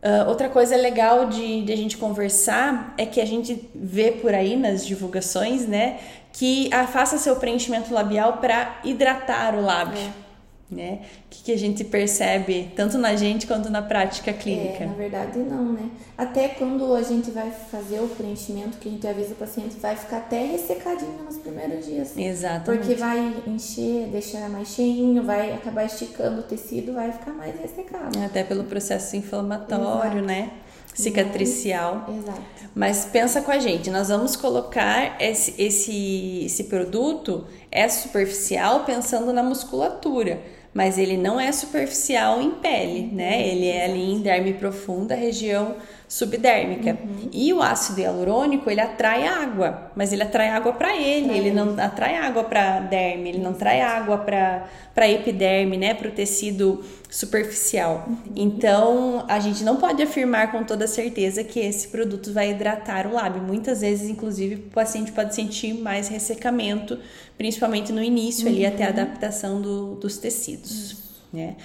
Uh, 0.00 0.28
outra 0.28 0.48
coisa 0.48 0.76
legal 0.76 1.26
de, 1.26 1.62
de 1.62 1.72
a 1.72 1.76
gente 1.76 1.96
conversar 1.96 2.94
é 2.96 3.04
que 3.04 3.20
a 3.20 3.24
gente 3.24 3.68
vê 3.74 4.12
por 4.12 4.32
aí 4.32 4.56
nas 4.56 4.86
divulgações, 4.86 5.66
né, 5.66 5.98
que 6.32 6.70
ah, 6.72 6.86
faça 6.86 7.18
seu 7.18 7.34
preenchimento 7.34 7.92
labial 7.92 8.34
para 8.34 8.80
hidratar 8.84 9.56
o 9.56 9.60
lábio. 9.60 9.98
É 9.98 10.27
né? 10.70 11.00
O 11.26 11.30
que, 11.30 11.44
que, 11.44 11.52
a 11.52 11.58
gente 11.58 11.82
percebe 11.82 12.70
tanto 12.76 12.98
na 12.98 13.16
gente 13.16 13.46
quanto 13.46 13.70
na 13.70 13.80
prática 13.80 14.32
clínica? 14.32 14.84
É, 14.84 14.86
na 14.86 14.92
verdade 14.92 15.38
não, 15.38 15.72
né? 15.72 15.90
Até 16.16 16.48
quando 16.48 16.94
a 16.94 17.02
gente 17.02 17.30
vai 17.30 17.50
fazer 17.50 18.00
o 18.00 18.08
preenchimento, 18.08 18.76
que 18.76 18.88
a 18.88 18.92
gente 18.92 19.06
avisa 19.06 19.32
o 19.32 19.36
paciente, 19.36 19.76
vai 19.80 19.96
ficar 19.96 20.18
até 20.18 20.44
ressecadinho 20.44 21.22
nos 21.24 21.38
primeiros 21.38 21.86
dias. 21.86 22.16
Exatamente. 22.16 22.80
Porque 22.80 22.94
vai 22.94 23.34
encher, 23.46 24.08
deixar 24.08 24.48
mais 24.50 24.68
cheinho, 24.68 25.22
vai 25.22 25.54
acabar 25.54 25.84
esticando 25.84 26.40
o 26.40 26.42
tecido, 26.42 26.92
vai 26.92 27.12
ficar 27.12 27.32
mais 27.32 27.58
ressecado. 27.58 28.18
Até 28.22 28.44
pelo 28.44 28.64
processo 28.64 29.16
inflamatório, 29.16 30.18
Exato. 30.18 30.26
né? 30.26 30.50
Cicatricial. 30.94 32.06
Exato. 32.08 32.42
Mas 32.74 33.06
pensa 33.06 33.40
com 33.40 33.52
a 33.52 33.58
gente, 33.58 33.88
nós 33.88 34.08
vamos 34.08 34.36
colocar 34.36 35.16
esse, 35.20 35.54
esse, 35.56 36.44
esse 36.44 36.64
produto 36.64 37.46
é 37.70 37.88
superficial 37.88 38.84
pensando 38.84 39.32
na 39.32 39.42
musculatura 39.42 40.57
mas 40.78 40.96
ele 40.96 41.16
não 41.16 41.40
é 41.40 41.50
superficial 41.50 42.40
em 42.40 42.52
pele, 42.52 43.10
né? 43.12 43.44
Ele 43.48 43.66
é 43.66 43.86
ali 43.86 44.12
em 44.12 44.20
derme 44.20 44.52
profunda, 44.52 45.16
região 45.16 45.74
subdérmica. 46.08 46.92
Uhum. 46.92 47.28
E 47.30 47.52
o 47.52 47.62
ácido 47.62 48.00
hialurônico, 48.00 48.70
ele 48.70 48.80
atrai 48.80 49.26
água, 49.26 49.92
mas 49.94 50.10
ele 50.10 50.22
atrai 50.22 50.48
água 50.48 50.72
para 50.72 50.96
ele, 50.96 51.36
ele 51.36 51.50
não 51.50 51.76
atrai 51.78 52.16
água 52.16 52.44
para 52.44 52.80
derme, 52.80 53.28
ele 53.28 53.38
não 53.38 53.50
atrai 53.50 53.82
água 53.82 54.16
para 54.16 55.08
epiderme, 55.08 55.76
né, 55.76 55.92
para 55.92 56.08
o 56.08 56.12
tecido 56.12 56.82
superficial. 57.10 58.06
Uhum. 58.08 58.16
Então, 58.34 59.24
a 59.28 59.38
gente 59.38 59.62
não 59.62 59.76
pode 59.76 60.02
afirmar 60.02 60.50
com 60.50 60.64
toda 60.64 60.86
certeza 60.86 61.44
que 61.44 61.60
esse 61.60 61.88
produto 61.88 62.32
vai 62.32 62.50
hidratar 62.52 63.06
o 63.06 63.12
lábio. 63.12 63.42
Muitas 63.42 63.82
vezes, 63.82 64.08
inclusive, 64.08 64.54
o 64.54 64.70
paciente 64.70 65.12
pode 65.12 65.34
sentir 65.34 65.74
mais 65.74 66.08
ressecamento, 66.08 66.98
principalmente 67.36 67.92
no 67.92 68.02
início, 68.02 68.46
uhum. 68.46 68.52
ali 68.52 68.64
até 68.64 68.84
a 68.84 68.88
adaptação 68.88 69.60
do, 69.60 69.94
dos 69.96 70.16
tecidos, 70.16 70.96
né? 71.30 71.56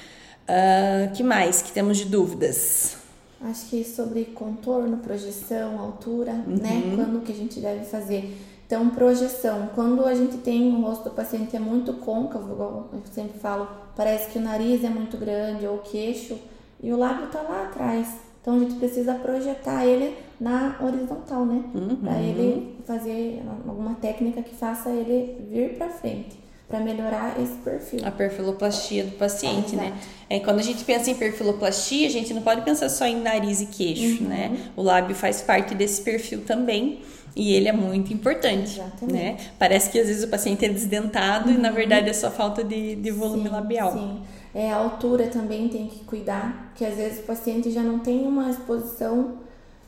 Uh, 0.43 1.13
que 1.13 1.23
mais 1.23 1.61
que 1.61 1.71
temos 1.71 1.97
de 1.97 2.03
dúvidas? 2.03 2.97
Acho 3.43 3.69
que 3.69 3.83
sobre 3.83 4.25
contorno, 4.25 4.97
projeção, 4.97 5.79
altura, 5.79 6.31
uhum. 6.31 6.55
né? 6.55 6.93
Quando 6.95 7.23
que 7.23 7.31
a 7.31 7.35
gente 7.35 7.59
deve 7.59 7.83
fazer. 7.83 8.37
Então, 8.65 8.89
projeção. 8.89 9.69
Quando 9.75 10.05
a 10.05 10.15
gente 10.15 10.37
tem 10.37 10.73
o 10.73 10.81
rosto 10.81 11.05
do 11.05 11.11
paciente 11.11 11.55
é 11.55 11.59
muito 11.59 11.93
côncavo, 11.93 12.53
igual 12.53 12.89
eu 12.93 13.01
sempre 13.11 13.37
falo, 13.37 13.67
parece 13.95 14.31
que 14.31 14.39
o 14.39 14.41
nariz 14.41 14.83
é 14.83 14.89
muito 14.89 15.17
grande 15.17 15.67
ou 15.67 15.75
o 15.75 15.81
queixo 15.81 16.39
e 16.81 16.91
o 16.91 16.97
lábio 16.97 17.27
tá 17.27 17.41
lá 17.41 17.63
atrás. 17.63 18.07
Então, 18.41 18.55
a 18.55 18.59
gente 18.59 18.75
precisa 18.75 19.13
projetar 19.15 19.85
ele 19.85 20.17
na 20.39 20.77
horizontal, 20.81 21.45
né? 21.45 21.63
Uhum. 21.73 21.95
Para 21.97 22.21
ele 22.21 22.77
fazer 22.85 23.43
alguma 23.67 23.95
técnica 23.95 24.41
que 24.41 24.55
faça 24.55 24.89
ele 24.89 25.45
vir 25.49 25.77
para 25.77 25.89
frente 25.89 26.42
para 26.73 26.79
melhorar 26.79 27.39
esse 27.39 27.53
perfil. 27.57 27.99
A 28.03 28.09
perfiloplastia 28.09 29.03
do 29.03 29.11
paciente, 29.11 29.75
né? 29.75 29.93
É, 30.27 30.39
quando 30.39 30.57
a 30.57 30.63
gente 30.63 30.83
pensa 30.83 31.11
em 31.11 31.13
perfiloplastia, 31.13 32.07
a 32.07 32.09
gente 32.09 32.33
não 32.33 32.41
pode 32.41 32.63
pensar 32.63 32.89
só 32.89 33.05
em 33.05 33.21
nariz 33.21 33.61
e 33.61 33.67
queixo, 33.67 34.23
uhum. 34.23 34.29
né? 34.29 34.57
O 34.75 34.81
lábio 34.81 35.15
faz 35.15 35.43
parte 35.43 35.75
desse 35.75 36.01
perfil 36.01 36.41
também. 36.41 37.01
E 37.35 37.53
ele 37.53 37.67
é 37.67 37.71
muito 37.71 38.11
importante, 38.11 38.79
Exatamente. 38.79 39.13
né? 39.13 39.37
Parece 39.59 39.91
que 39.91 39.99
às 39.99 40.07
vezes 40.07 40.23
o 40.23 40.27
paciente 40.27 40.65
é 40.65 40.69
desdentado 40.69 41.49
uhum. 41.49 41.55
e 41.55 41.57
na 41.59 41.69
uhum. 41.69 41.75
verdade 41.75 42.09
é 42.09 42.13
só 42.13 42.31
falta 42.31 42.63
de, 42.63 42.95
de 42.95 43.11
volume 43.11 43.43
sim, 43.43 43.49
labial. 43.49 43.93
Sim. 43.93 44.21
É, 44.55 44.71
a 44.71 44.77
altura 44.77 45.27
também 45.27 45.69
tem 45.69 45.85
que 45.85 46.03
cuidar, 46.05 46.69
porque 46.69 46.85
às 46.85 46.95
vezes 46.95 47.19
o 47.19 47.23
paciente 47.23 47.69
já 47.69 47.83
não 47.83 47.99
tem 47.99 48.25
uma 48.25 48.49
exposição 48.49 49.37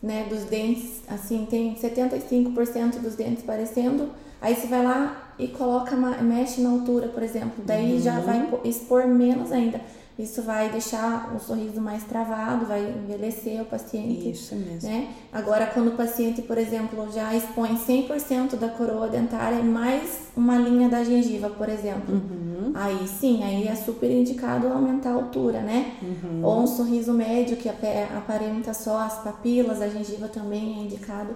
né, 0.04 0.28
dos 0.30 0.44
dentes, 0.44 1.02
assim, 1.08 1.48
tem 1.50 1.74
75% 1.74 3.00
dos 3.00 3.16
dentes 3.16 3.44
parecendo, 3.44 4.12
aí 4.40 4.56
você 4.56 4.68
vai 4.68 4.84
lá, 4.84 5.25
e 5.38 5.48
coloca, 5.48 5.96
mexe 5.96 6.62
na 6.62 6.70
altura, 6.70 7.08
por 7.08 7.22
exemplo. 7.24 7.64
Daí 7.66 7.94
uhum. 7.94 8.02
já 8.02 8.20
vai 8.20 8.50
expor 8.64 9.08
menos 9.08 9.52
ainda. 9.52 9.82
Isso 10.18 10.42
vai 10.42 10.70
deixar 10.70 11.36
o 11.36 11.40
sorriso 11.40 11.82
mais 11.82 12.06
travado, 12.06 12.66
vai 12.66 12.82
envelhecer 12.82 13.62
o 13.62 13.66
paciente. 13.66 14.30
Isso 14.30 14.56
mesmo. 14.56 14.90
Né? 14.90 15.10
Agora, 15.32 15.66
quando 15.66 15.90
o 15.90 15.92
paciente, 15.92 16.42
por 16.42 16.58
exemplo, 16.58 17.12
já 17.12 17.36
expõe 17.36 17.76
100% 17.76 18.56
da 18.56 18.70
coroa 18.70 19.10
dentária 19.10 19.62
mais 19.62 20.30
uma 20.36 20.58
linha 20.58 20.88
da 20.88 21.04
gengiva, 21.04 21.50
por 21.50 21.68
exemplo, 21.68 22.16
uhum. 22.16 22.72
aí 22.74 23.06
sim, 23.10 23.44
aí 23.44 23.68
é 23.68 23.76
super 23.76 24.10
indicado 24.10 24.70
aumentar 24.70 25.10
a 25.10 25.16
altura, 25.16 25.60
né? 25.60 25.98
Uhum. 26.02 26.46
Ou 26.46 26.62
um 26.62 26.68
sorriso 26.68 27.12
médio 27.12 27.58
que 27.58 27.68
aparenta 27.68 28.74
só 28.74 29.00
as 29.00 29.22
papilas, 29.22 29.82
a 29.82 29.90
gengiva 29.90 30.30
também 30.30 30.80
é 30.80 30.84
indicado 30.84 31.36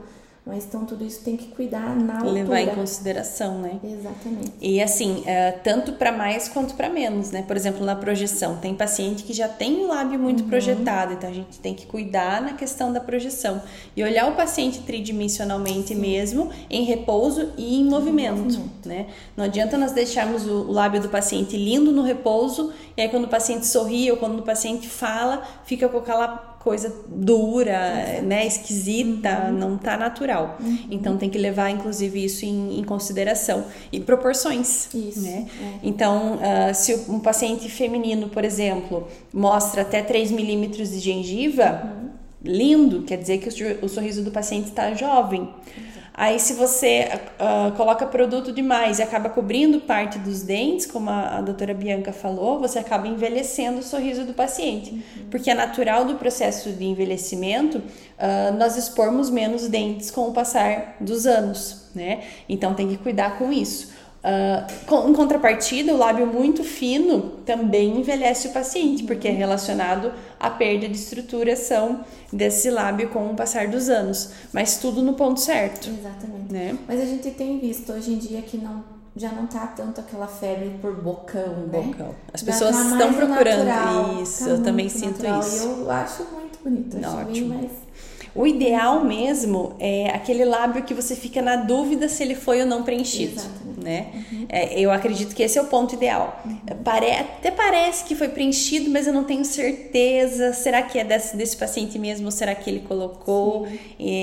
mas 0.49 0.65
então 0.65 0.83
tudo 0.83 1.05
isso 1.05 1.21
tem 1.23 1.37
que 1.37 1.47
cuidar 1.49 1.95
na 1.95 2.15
altura. 2.15 2.31
Levar 2.31 2.61
em 2.61 2.69
consideração, 2.69 3.59
né? 3.59 3.79
Exatamente. 3.83 4.51
E 4.59 4.81
assim, 4.81 5.23
é, 5.27 5.51
tanto 5.51 5.93
para 5.93 6.11
mais 6.11 6.49
quanto 6.49 6.73
para 6.73 6.89
menos, 6.89 7.29
né? 7.29 7.43
Por 7.43 7.55
exemplo, 7.55 7.85
na 7.85 7.95
projeção, 7.95 8.57
tem 8.57 8.73
paciente 8.73 9.23
que 9.23 9.31
já 9.31 9.47
tem 9.47 9.77
o 9.81 9.87
lábio 9.87 10.19
muito 10.19 10.41
uhum. 10.41 10.49
projetado, 10.49 11.13
então 11.13 11.29
a 11.29 11.33
gente 11.33 11.59
tem 11.59 11.75
que 11.75 11.85
cuidar 11.85 12.41
na 12.41 12.53
questão 12.53 12.91
da 12.91 12.99
projeção 12.99 13.61
e 13.95 14.03
olhar 14.03 14.27
o 14.27 14.35
paciente 14.35 14.79
tridimensionalmente 14.79 15.89
Sim. 15.89 15.95
mesmo, 15.95 16.49
em 16.67 16.83
repouso 16.83 17.51
e 17.55 17.79
em 17.79 17.85
movimento, 17.85 18.37
movimento, 18.37 18.89
né? 18.89 19.05
Não 19.37 19.45
adianta 19.45 19.77
nós 19.77 19.91
deixarmos 19.91 20.47
o 20.47 20.71
lábio 20.71 20.99
do 20.99 21.09
paciente 21.09 21.55
lindo 21.55 21.91
no 21.91 22.01
repouso 22.01 22.73
e 22.97 23.01
aí 23.01 23.09
quando 23.09 23.25
o 23.25 23.29
paciente 23.29 23.67
sorri 23.67 24.09
ou 24.09 24.17
quando 24.17 24.39
o 24.39 24.43
paciente 24.43 24.89
fala, 24.89 25.43
fica 25.63 25.87
com 25.87 25.99
aquela 25.99 26.48
coisa 26.59 26.93
dura, 27.07 28.21
né, 28.21 28.45
esquisita, 28.45 29.47
uhum. 29.47 29.57
não 29.57 29.77
tá 29.77 29.97
natural. 29.97 30.57
Uhum. 30.59 30.77
Então 30.91 31.17
tem 31.17 31.29
que 31.29 31.37
levar, 31.37 31.69
inclusive, 31.69 32.23
isso 32.23 32.45
em, 32.45 32.79
em 32.79 32.83
consideração. 32.83 33.65
E 33.91 33.99
proporções. 33.99 34.93
Isso. 34.93 35.21
Né? 35.21 35.47
É. 35.61 35.79
Então, 35.81 36.35
uh, 36.35 36.75
se 36.75 36.93
um 37.09 37.19
paciente 37.19 37.69
feminino, 37.69 38.27
por 38.27 38.43
exemplo, 38.43 39.07
mostra 39.33 39.83
até 39.83 40.01
3 40.01 40.31
milímetros 40.31 40.91
de 40.91 40.99
gengiva, 40.99 41.81
uhum. 41.83 42.09
lindo, 42.43 43.03
quer 43.03 43.17
dizer 43.17 43.37
que 43.37 43.47
o, 43.47 43.85
o 43.85 43.89
sorriso 43.89 44.21
do 44.21 44.31
paciente 44.31 44.67
está 44.67 44.93
jovem. 44.93 45.49
Aí, 46.19 46.37
se 46.37 46.51
você 46.51 47.07
uh, 47.39 47.71
coloca 47.77 48.05
produto 48.05 48.51
demais 48.51 48.99
e 48.99 49.01
acaba 49.01 49.29
cobrindo 49.29 49.79
parte 49.79 50.19
dos 50.19 50.41
dentes, 50.41 50.85
como 50.85 51.09
a, 51.09 51.37
a 51.37 51.41
doutora 51.41 51.73
Bianca 51.73 52.11
falou, 52.11 52.59
você 52.59 52.77
acaba 52.77 53.07
envelhecendo 53.07 53.79
o 53.79 53.81
sorriso 53.81 54.25
do 54.25 54.33
paciente. 54.33 54.91
Uhum. 54.91 55.29
Porque 55.31 55.49
é 55.49 55.53
natural 55.53 56.03
do 56.03 56.15
processo 56.15 56.73
de 56.73 56.83
envelhecimento 56.83 57.77
uh, 57.77 58.53
nós 58.57 58.75
expormos 58.75 59.29
menos 59.29 59.69
dentes 59.69 60.11
com 60.11 60.27
o 60.27 60.33
passar 60.33 60.97
dos 60.99 61.25
anos, 61.25 61.85
né? 61.95 62.23
Então, 62.49 62.73
tem 62.73 62.89
que 62.89 62.97
cuidar 62.97 63.37
com 63.37 63.53
isso. 63.53 63.93
Uh, 64.21 65.09
em 65.09 65.13
contrapartida, 65.13 65.93
o 65.93 65.97
lábio 65.97 66.27
muito 66.27 66.61
fino 66.61 67.21
também 67.45 67.99
envelhece 67.99 68.49
o 68.49 68.51
paciente, 68.51 69.03
porque 69.03 69.29
é 69.29 69.31
relacionado 69.31 70.11
à 70.37 70.49
perda 70.49 70.89
de 70.89 70.95
estruturação 70.95 72.01
desse 72.31 72.69
lábio 72.69 73.09
com 73.09 73.31
o 73.31 73.35
passar 73.35 73.69
dos 73.69 73.87
anos. 73.87 74.31
Mas 74.51 74.77
tudo 74.77 75.01
no 75.01 75.13
ponto 75.13 75.39
certo. 75.39 75.89
Exatamente. 75.89 76.51
Né? 76.51 76.77
Mas 76.85 76.99
a 76.99 77.05
gente 77.05 77.31
tem 77.31 77.59
visto 77.59 77.93
hoje 77.93 78.11
em 78.11 78.17
dia 78.17 78.41
que 78.41 78.57
não 78.57 78.99
já 79.15 79.31
não 79.31 79.47
tá 79.47 79.67
tanto 79.67 79.99
aquela 79.99 80.27
febre 80.27 80.77
por 80.81 80.95
bocão, 80.95 81.67
né? 81.67 81.81
Bocão. 81.81 82.15
As 82.31 82.41
pessoas 82.41 82.75
tá 82.75 82.83
estão 82.83 83.13
procurando 83.13 83.65
natural, 83.65 84.21
isso. 84.21 84.45
Tá 84.45 84.49
eu 84.51 84.63
também 84.63 84.87
sinto 84.87 85.23
natural. 85.23 85.39
isso. 85.41 85.65
Eu 85.65 85.91
acho 85.91 86.23
muito 86.25 86.59
bonito. 86.63 86.97
Acho 86.97 87.17
Ótimo. 87.17 87.55
mais 87.55 87.71
o 88.35 88.45
ideal 88.45 89.03
mesmo 89.03 89.75
é 89.79 90.09
aquele 90.11 90.45
lábio 90.45 90.83
que 90.83 90.93
você 90.93 91.15
fica 91.15 91.41
na 91.41 91.55
dúvida 91.57 92.07
se 92.07 92.23
ele 92.23 92.35
foi 92.35 92.61
ou 92.61 92.65
não 92.65 92.83
preenchido, 92.83 93.33
Exatamente. 93.33 93.68
Né? 93.83 94.07
Uhum. 94.13 94.45
É, 94.49 94.79
eu 94.79 94.91
acredito 94.91 95.35
que 95.35 95.43
esse 95.43 95.57
é 95.57 95.61
o 95.61 95.65
ponto 95.65 95.95
ideal. 95.95 96.41
Uhum. 96.45 96.77
Pare, 96.83 97.11
até 97.11 97.51
parece 97.51 98.03
que 98.03 98.15
foi 98.15 98.29
preenchido, 98.29 98.89
mas 98.89 99.07
eu 99.07 99.13
não 99.13 99.23
tenho 99.23 99.45
certeza. 99.45 100.53
Será 100.53 100.81
que 100.81 100.99
é 100.99 101.03
desse, 101.03 101.35
desse 101.35 101.57
paciente 101.57 101.97
mesmo 101.97 102.25
ou 102.25 102.31
será 102.31 102.53
que 102.55 102.69
ele 102.69 102.81
colocou? 102.81 103.67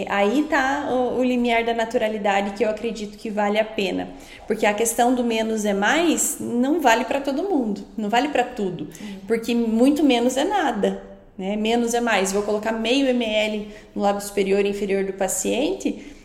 aí 0.08 0.44
tá 0.44 0.88
o, 0.90 1.18
o 1.18 1.24
limiar 1.24 1.64
da 1.64 1.74
naturalidade 1.74 2.52
que 2.52 2.64
eu 2.64 2.70
acredito 2.70 3.18
que 3.18 3.30
vale 3.30 3.58
a 3.58 3.64
pena. 3.64 4.08
Porque 4.46 4.64
a 4.66 4.74
questão 4.74 5.14
do 5.14 5.24
menos 5.24 5.64
é 5.64 5.74
mais 5.74 6.36
não 6.40 6.80
vale 6.80 7.04
para 7.04 7.20
todo 7.20 7.42
mundo, 7.42 7.82
não 7.96 8.08
vale 8.08 8.28
para 8.28 8.44
tudo. 8.44 8.84
Uhum. 8.84 9.18
Porque 9.26 9.54
muito 9.54 10.02
menos 10.04 10.36
é 10.36 10.44
nada. 10.44 11.02
Né? 11.36 11.56
Menos 11.56 11.94
é 11.94 12.00
mais. 12.00 12.32
Vou 12.32 12.42
colocar 12.42 12.72
meio 12.72 13.06
ml 13.08 13.68
no 13.94 14.02
lábio 14.02 14.22
superior 14.22 14.64
e 14.64 14.70
inferior 14.70 15.04
do 15.04 15.12
paciente. 15.12 16.15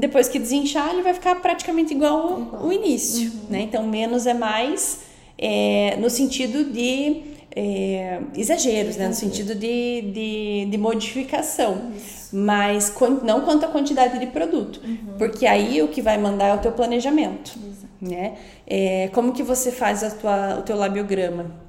Depois 0.00 0.28
que 0.28 0.38
desinchar, 0.38 0.90
ele 0.90 1.02
vai 1.02 1.14
ficar 1.14 1.36
praticamente 1.36 1.94
igual 1.94 2.48
ao, 2.52 2.72
início. 2.72 3.30
Uhum. 3.30 3.50
Né? 3.50 3.60
Então, 3.62 3.86
menos 3.86 4.26
é 4.26 4.34
mais 4.34 5.00
é, 5.38 5.96
no 6.00 6.10
sentido 6.10 6.64
de 6.64 7.22
é, 7.54 8.20
exageros, 8.36 8.96
né? 8.96 9.08
No 9.08 9.14
sentido 9.14 9.54
de, 9.54 10.02
de, 10.02 10.66
de 10.70 10.78
modificação. 10.78 11.92
Isso. 11.96 12.34
Mas 12.36 12.92
não 13.22 13.42
quanto 13.42 13.64
à 13.64 13.68
quantidade 13.68 14.18
de 14.18 14.26
produto. 14.26 14.80
Uhum. 14.84 15.16
Porque 15.16 15.46
aí 15.46 15.80
o 15.80 15.88
que 15.88 16.02
vai 16.02 16.18
mandar 16.18 16.48
é 16.48 16.54
o 16.54 16.58
teu 16.58 16.72
planejamento. 16.72 17.56
Exato. 17.56 17.88
Né? 18.00 18.34
É, 18.66 19.08
como 19.12 19.32
que 19.32 19.42
você 19.42 19.70
faz 19.70 20.02
a 20.02 20.10
tua, 20.10 20.58
o 20.58 20.62
teu 20.62 20.76
labiograma? 20.76 21.67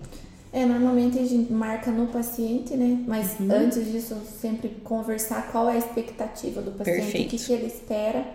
É, 0.52 0.66
normalmente 0.66 1.20
a 1.20 1.26
gente 1.26 1.52
marca 1.52 1.92
no 1.92 2.08
paciente, 2.08 2.76
né? 2.76 3.04
Mas 3.08 3.40
uhum. 3.40 3.52
antes 3.52 3.86
disso, 3.92 4.16
sempre 4.42 4.70
conversar 4.84 5.52
qual 5.52 5.70
é 5.70 5.74
a 5.74 5.78
expectativa 5.78 6.62
do 6.62 6.72
paciente, 6.72 7.02
Perfeito. 7.02 7.28
o 7.28 7.30
que, 7.30 7.46
que 7.46 7.54
ele 7.54 7.68
espera 7.68 8.26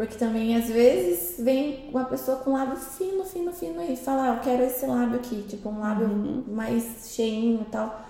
porque 0.00 0.16
também, 0.16 0.56
às 0.56 0.64
vezes, 0.64 1.34
vem 1.38 1.90
uma 1.90 2.06
pessoa 2.06 2.38
com 2.38 2.54
lábio 2.54 2.74
fino, 2.74 3.22
fino, 3.22 3.52
fino 3.52 3.82
e 3.82 3.94
fala, 3.96 4.30
ah, 4.30 4.34
eu 4.36 4.40
quero 4.40 4.62
esse 4.62 4.86
lábio 4.86 5.16
aqui, 5.16 5.44
tipo 5.46 5.68
um 5.68 5.78
lábio 5.78 6.06
uhum. 6.06 6.42
mais 6.48 7.10
cheinho 7.14 7.60
e 7.60 7.70
tal. 7.70 8.00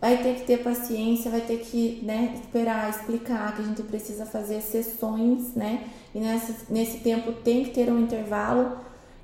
Vai 0.00 0.22
ter 0.22 0.36
que 0.36 0.42
ter 0.42 0.62
paciência, 0.62 1.32
vai 1.32 1.40
ter 1.40 1.58
que 1.58 1.98
né, 2.04 2.40
esperar, 2.40 2.88
explicar 2.88 3.56
que 3.56 3.62
a 3.62 3.64
gente 3.64 3.82
precisa 3.82 4.24
fazer 4.24 4.60
sessões, 4.60 5.56
né? 5.56 5.88
E 6.14 6.20
nessa, 6.20 6.54
nesse 6.68 6.98
tempo 6.98 7.32
tem 7.32 7.64
que 7.64 7.70
ter 7.70 7.90
um 7.90 7.98
intervalo. 7.98 8.76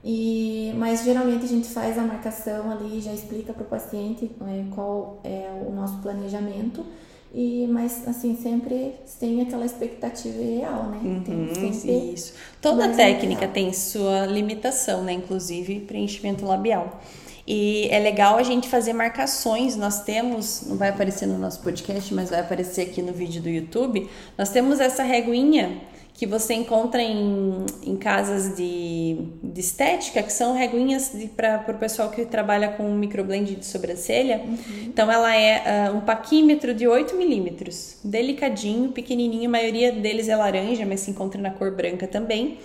E, 0.04 0.73
mas 0.76 1.04
geralmente 1.04 1.45
a 1.45 1.49
gente 1.49 1.69
faz 1.69 1.99
a 1.99 2.02
marcação 2.02 2.71
ali, 2.71 3.00
já 3.00 3.12
explica 3.12 3.52
para 3.52 3.62
o 3.62 3.66
paciente 3.66 4.30
é, 4.49 4.64
qual 4.75 5.21
é 5.23 5.50
o 5.69 5.73
nosso 5.75 5.99
planejamento 5.99 6.85
e, 7.33 7.69
mas, 7.71 8.07
assim, 8.09 8.37
sempre 8.37 8.95
tem 9.21 9.40
aquela 9.40 9.64
expectativa 9.64 10.42
real, 10.42 10.87
né? 10.87 10.99
Uhum, 11.02 11.54
sempre 11.54 12.12
isso. 12.12 12.35
Toda 12.61 12.88
técnica 12.88 13.47
tem 13.47 13.73
sua 13.73 14.26
limitação, 14.26 15.04
né? 15.04 15.12
Inclusive 15.12 15.80
preenchimento 15.80 16.45
labial. 16.45 17.00
E 17.47 17.88
é 17.90 18.00
legal 18.00 18.37
a 18.37 18.42
gente 18.42 18.69
fazer 18.69 18.92
marcações. 18.92 19.76
Nós 19.76 20.02
temos, 20.02 20.64
não 20.66 20.76
vai 20.76 20.88
aparecer 20.88 21.26
no 21.26 21.38
nosso 21.38 21.61
podcast, 21.61 22.12
mas 22.12 22.30
vai 22.30 22.40
aparecer 22.40 22.83
aqui 22.83 23.00
no 23.00 23.12
vídeo 23.12 23.40
do 23.40 23.49
YouTube. 23.49 24.09
Nós 24.37 24.49
temos 24.49 24.80
essa 24.80 25.04
reguinha 25.04 25.80
que 26.21 26.27
você 26.27 26.53
encontra 26.53 27.00
em, 27.00 27.65
em 27.83 27.97
casas 27.97 28.55
de, 28.55 29.17
de 29.43 29.59
estética, 29.59 30.23
que 30.23 30.31
são 30.31 30.53
reguinhas 30.53 31.12
para 31.35 31.65
o 31.67 31.79
pessoal 31.79 32.11
que 32.11 32.27
trabalha 32.27 32.69
com 32.73 32.93
microblend 32.93 33.57
de 33.57 33.65
sobrancelha. 33.65 34.43
Uhum. 34.45 34.59
Então, 34.83 35.11
ela 35.11 35.35
é 35.35 35.89
uh, 35.89 35.97
um 35.97 36.03
paquímetro 36.03 36.75
de 36.75 36.87
8 36.87 37.17
milímetros, 37.17 37.97
delicadinho, 38.05 38.93
pequenininho, 38.93 39.49
a 39.49 39.53
maioria 39.53 39.93
deles 39.93 40.29
é 40.29 40.37
laranja, 40.37 40.85
mas 40.85 41.00
se 41.00 41.11
encontra 41.11 41.41
na 41.41 41.53
cor 41.53 41.71
branca 41.75 42.07
também, 42.07 42.59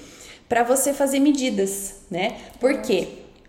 para 0.50 0.62
você 0.62 0.94
fazer 0.94 1.22
medidas, 1.22 2.02
né? 2.12 2.36
Porque 2.60 3.08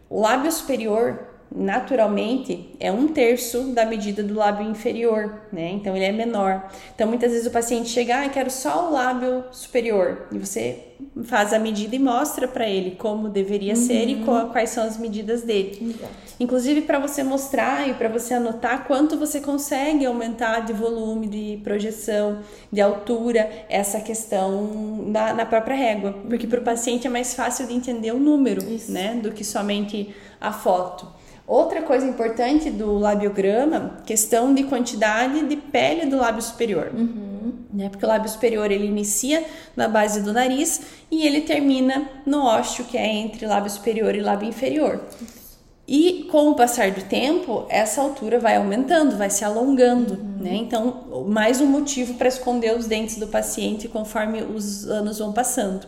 o 0.09 0.21
lábio 0.21 0.53
superior 0.53 1.36
naturalmente 1.55 2.75
é 2.79 2.91
um 2.91 3.09
terço 3.09 3.73
da 3.73 3.85
medida 3.85 4.23
do 4.23 4.35
lábio 4.35 4.69
inferior, 4.69 5.43
né? 5.53 5.71
Então 5.71 5.97
ele 5.97 6.05
é 6.05 6.12
menor. 6.12 6.71
Então 6.95 7.07
muitas 7.07 7.33
vezes 7.33 7.47
o 7.47 7.50
paciente 7.50 7.88
chega, 7.88 8.23
ah, 8.25 8.29
quero 8.29 8.50
só 8.50 8.88
o 8.88 8.93
lábio 8.93 9.45
superior, 9.53 10.26
e 10.33 10.38
você 10.38 10.83
faz 11.25 11.53
a 11.53 11.59
medida 11.59 11.95
e 11.95 11.99
mostra 11.99 12.49
para 12.49 12.69
ele 12.69 12.93
como 12.93 13.29
deveria 13.29 13.75
uhum. 13.75 13.81
ser 13.81 14.09
e 14.09 14.25
quais 14.53 14.71
são 14.71 14.85
as 14.85 14.99
medidas 14.99 15.43
dele. 15.43 15.79
Exato. 15.81 16.26
Inclusive 16.38 16.83
para 16.83 16.99
você 16.99 17.23
mostrar 17.23 17.88
e 17.88 17.95
para 17.95 18.09
você 18.09 18.35
anotar 18.35 18.87
quanto 18.87 19.17
você 19.17 19.41
consegue 19.41 20.05
aumentar 20.05 20.61
de 20.61 20.73
volume, 20.73 21.26
de 21.26 21.61
projeção, 21.65 22.41
de 22.71 22.81
altura, 22.81 23.49
essa 23.69 24.00
questão 24.00 25.05
na, 25.07 25.33
na 25.33 25.47
própria 25.47 25.75
régua, 25.75 26.15
porque 26.29 26.47
para 26.47 26.61
o 26.61 26.65
paciente 26.65 27.07
é 27.07 27.11
mais 27.11 27.35
fácil 27.35 27.67
de 27.67 27.73
entender 27.75 28.12
o 28.12 28.19
número, 28.19 28.62
Isso. 28.71 28.93
né, 28.93 29.15
do 29.15 29.33
que 29.33 29.45
somente 29.45 30.15
a 30.41 30.53
foto. 30.53 31.07
Outra 31.47 31.83
coisa 31.83 32.05
importante 32.05 32.71
do 32.71 32.99
labiograma, 32.99 33.99
questão 34.05 34.53
de 34.53 34.65
quantidade 34.65 35.47
de 35.47 35.57
pele 35.57 36.07
do 36.07 36.17
lábio 36.17 36.43
superior. 36.43 36.91
Uhum. 36.93 37.53
Né? 37.73 37.88
Porque 37.88 38.05
o 38.05 38.09
lábio 38.09 38.29
superior 38.29 38.69
ele 38.71 38.87
inicia 38.87 39.45
na 39.76 39.87
base 39.87 40.23
do 40.23 40.33
nariz 40.33 40.81
e 41.09 41.25
ele 41.25 41.43
termina 41.43 42.11
no 42.26 42.43
ósseo, 42.45 42.85
que 42.87 42.99
é 42.99 43.07
entre 43.07 43.47
lábio 43.47 43.71
superior 43.71 44.15
e 44.17 44.21
lábio 44.21 44.49
inferior. 44.49 45.00
E 45.87 46.26
com 46.32 46.50
o 46.50 46.56
passar 46.56 46.91
do 46.91 47.02
tempo, 47.02 47.65
essa 47.69 48.02
altura 48.02 48.41
vai 48.41 48.56
aumentando, 48.56 49.17
vai 49.17 49.30
se 49.30 49.45
alongando, 49.45 50.15
uhum. 50.15 50.43
né? 50.43 50.54
Então, 50.56 51.25
mais 51.28 51.61
um 51.61 51.67
motivo 51.67 52.15
para 52.15 52.26
esconder 52.26 52.76
os 52.76 52.87
dentes 52.87 53.19
do 53.19 53.28
paciente 53.28 53.87
conforme 53.87 54.43
os 54.43 54.85
anos 54.89 55.21
vão 55.21 55.32
passando. 55.32 55.87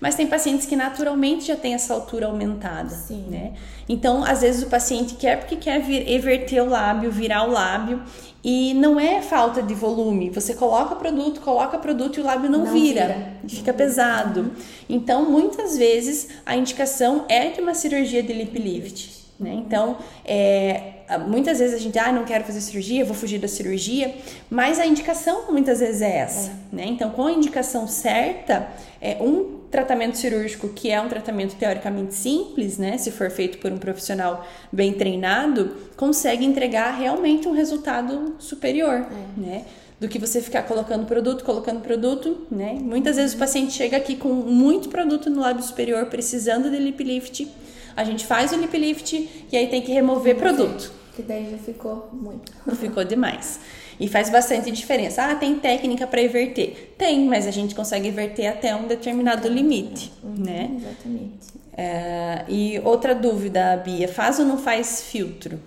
Mas 0.00 0.14
tem 0.14 0.26
pacientes 0.26 0.66
que 0.66 0.76
naturalmente 0.76 1.46
já 1.46 1.56
têm 1.56 1.74
essa 1.74 1.94
altura 1.94 2.26
aumentada, 2.26 2.90
Sim. 2.90 3.24
né? 3.28 3.54
Então, 3.88 4.22
às 4.24 4.42
vezes 4.42 4.62
o 4.62 4.66
paciente 4.66 5.14
quer 5.14 5.38
porque 5.38 5.56
quer 5.56 5.80
vir, 5.80 6.08
everter 6.08 6.62
o 6.62 6.68
lábio, 6.68 7.10
virar 7.10 7.44
o 7.44 7.50
lábio 7.50 8.02
e 8.44 8.74
não 8.74 9.00
é 9.00 9.22
falta 9.22 9.62
de 9.62 9.74
volume. 9.74 10.30
Você 10.30 10.54
coloca 10.54 10.94
produto, 10.94 11.40
coloca 11.40 11.78
produto 11.78 12.18
e 12.18 12.20
o 12.20 12.24
lábio 12.24 12.50
não, 12.50 12.64
não 12.64 12.72
vira, 12.72 13.06
vira, 13.06 13.32
fica 13.48 13.72
pesado. 13.72 14.40
Uhum. 14.40 14.50
Então, 14.88 15.30
muitas 15.30 15.76
vezes 15.76 16.28
a 16.44 16.56
indicação 16.56 17.24
é 17.28 17.50
de 17.50 17.60
uma 17.60 17.74
cirurgia 17.74 18.22
de 18.22 18.32
lip 18.32 18.58
lift. 18.58 19.25
Né? 19.38 19.52
Então, 19.54 19.98
é, 20.24 20.94
muitas 21.26 21.58
vezes 21.58 21.74
a 21.74 21.78
gente, 21.78 21.98
ah, 21.98 22.10
não 22.10 22.24
quero 22.24 22.44
fazer 22.44 22.60
cirurgia, 22.60 23.04
vou 23.04 23.14
fugir 23.14 23.38
da 23.38 23.48
cirurgia, 23.48 24.14
mas 24.48 24.80
a 24.80 24.86
indicação 24.86 25.52
muitas 25.52 25.80
vezes 25.80 26.00
é 26.00 26.16
essa. 26.18 26.50
É. 26.50 26.76
Né? 26.76 26.86
Então, 26.86 27.10
com 27.10 27.26
a 27.26 27.32
indicação 27.32 27.86
certa, 27.86 28.68
é 29.00 29.16
um 29.20 29.56
tratamento 29.70 30.16
cirúrgico 30.16 30.68
que 30.68 30.90
é 30.90 31.00
um 31.00 31.08
tratamento 31.08 31.54
teoricamente 31.56 32.14
simples, 32.14 32.78
né, 32.78 32.96
se 32.96 33.10
for 33.10 33.30
feito 33.30 33.58
por 33.58 33.70
um 33.70 33.78
profissional 33.78 34.46
bem 34.72 34.92
treinado, 34.92 35.76
consegue 35.96 36.44
entregar 36.44 36.90
realmente 36.92 37.46
um 37.46 37.52
resultado 37.52 38.36
superior, 38.38 38.94
é. 38.94 39.40
né? 39.40 39.64
Do 39.98 40.08
que 40.08 40.18
você 40.18 40.42
ficar 40.42 40.64
colocando 40.64 41.06
produto, 41.06 41.42
colocando 41.42 41.80
produto, 41.80 42.46
né? 42.50 42.78
Muitas 42.78 43.16
vezes 43.16 43.34
o 43.34 43.38
paciente 43.38 43.72
chega 43.72 43.96
aqui 43.96 44.14
com 44.14 44.28
muito 44.28 44.90
produto 44.90 45.30
no 45.30 45.40
lábio 45.40 45.62
superior, 45.62 46.04
precisando 46.06 46.70
de 46.70 46.76
lip 46.76 47.02
lift. 47.02 47.48
A 47.96 48.04
gente 48.04 48.26
faz 48.26 48.52
o 48.52 48.56
lip 48.56 48.76
lift 48.76 49.28
e 49.50 49.56
aí 49.56 49.68
tem 49.68 49.80
que 49.80 49.90
remover 49.90 50.36
produto. 50.36 50.92
Que 51.14 51.22
daí 51.22 51.50
já 51.50 51.56
ficou 51.56 52.10
muito. 52.12 52.52
Ficou 52.76 53.02
demais. 53.02 53.58
E 53.98 54.06
faz 54.06 54.28
bastante 54.28 54.70
diferença. 54.70 55.22
Ah, 55.22 55.34
tem 55.34 55.54
técnica 55.58 56.06
para 56.06 56.20
inverter? 56.20 56.94
Tem, 56.98 57.24
mas 57.24 57.46
a 57.46 57.50
gente 57.50 57.74
consegue 57.74 58.08
inverter 58.08 58.50
até 58.50 58.76
um 58.76 58.86
determinado 58.86 59.48
limite, 59.48 60.12
uhum, 60.22 60.34
né? 60.44 60.70
Exatamente. 60.76 61.56
É, 61.74 62.44
e 62.48 62.78
outra 62.84 63.14
dúvida, 63.14 63.76
Bia, 63.82 64.08
faz 64.08 64.38
ou 64.38 64.44
não 64.44 64.58
faz 64.58 65.02
filtro? 65.02 65.58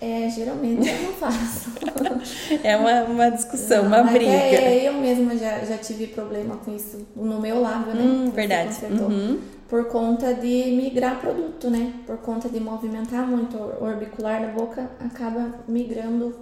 É, 0.00 0.30
geralmente 0.30 0.88
eu 0.88 1.02
não 1.02 1.12
faço. 1.12 1.70
é 2.64 2.76
uma, 2.76 3.02
uma 3.04 3.30
discussão, 3.30 3.82
não, 3.82 4.02
uma 4.02 4.10
briga. 4.10 4.30
É, 4.30 4.88
eu 4.88 4.94
mesma 4.94 5.36
já, 5.36 5.58
já 5.60 5.76
tive 5.76 6.06
problema 6.06 6.56
com 6.56 6.74
isso 6.74 7.06
no 7.14 7.38
meu 7.38 7.60
lado, 7.60 7.92
né? 7.92 8.02
Hum, 8.02 8.30
verdade. 8.30 8.74
Uhum. 8.86 9.38
Por 9.68 9.84
conta 9.88 10.32
de 10.32 10.72
migrar 10.72 11.20
produto, 11.20 11.68
né? 11.68 11.92
Por 12.06 12.16
conta 12.18 12.48
de 12.48 12.58
movimentar 12.58 13.26
muito 13.26 13.58
o 13.58 13.84
orbicular 13.84 14.40
da 14.40 14.48
boca, 14.48 14.90
acaba 14.98 15.54
migrando 15.68 16.34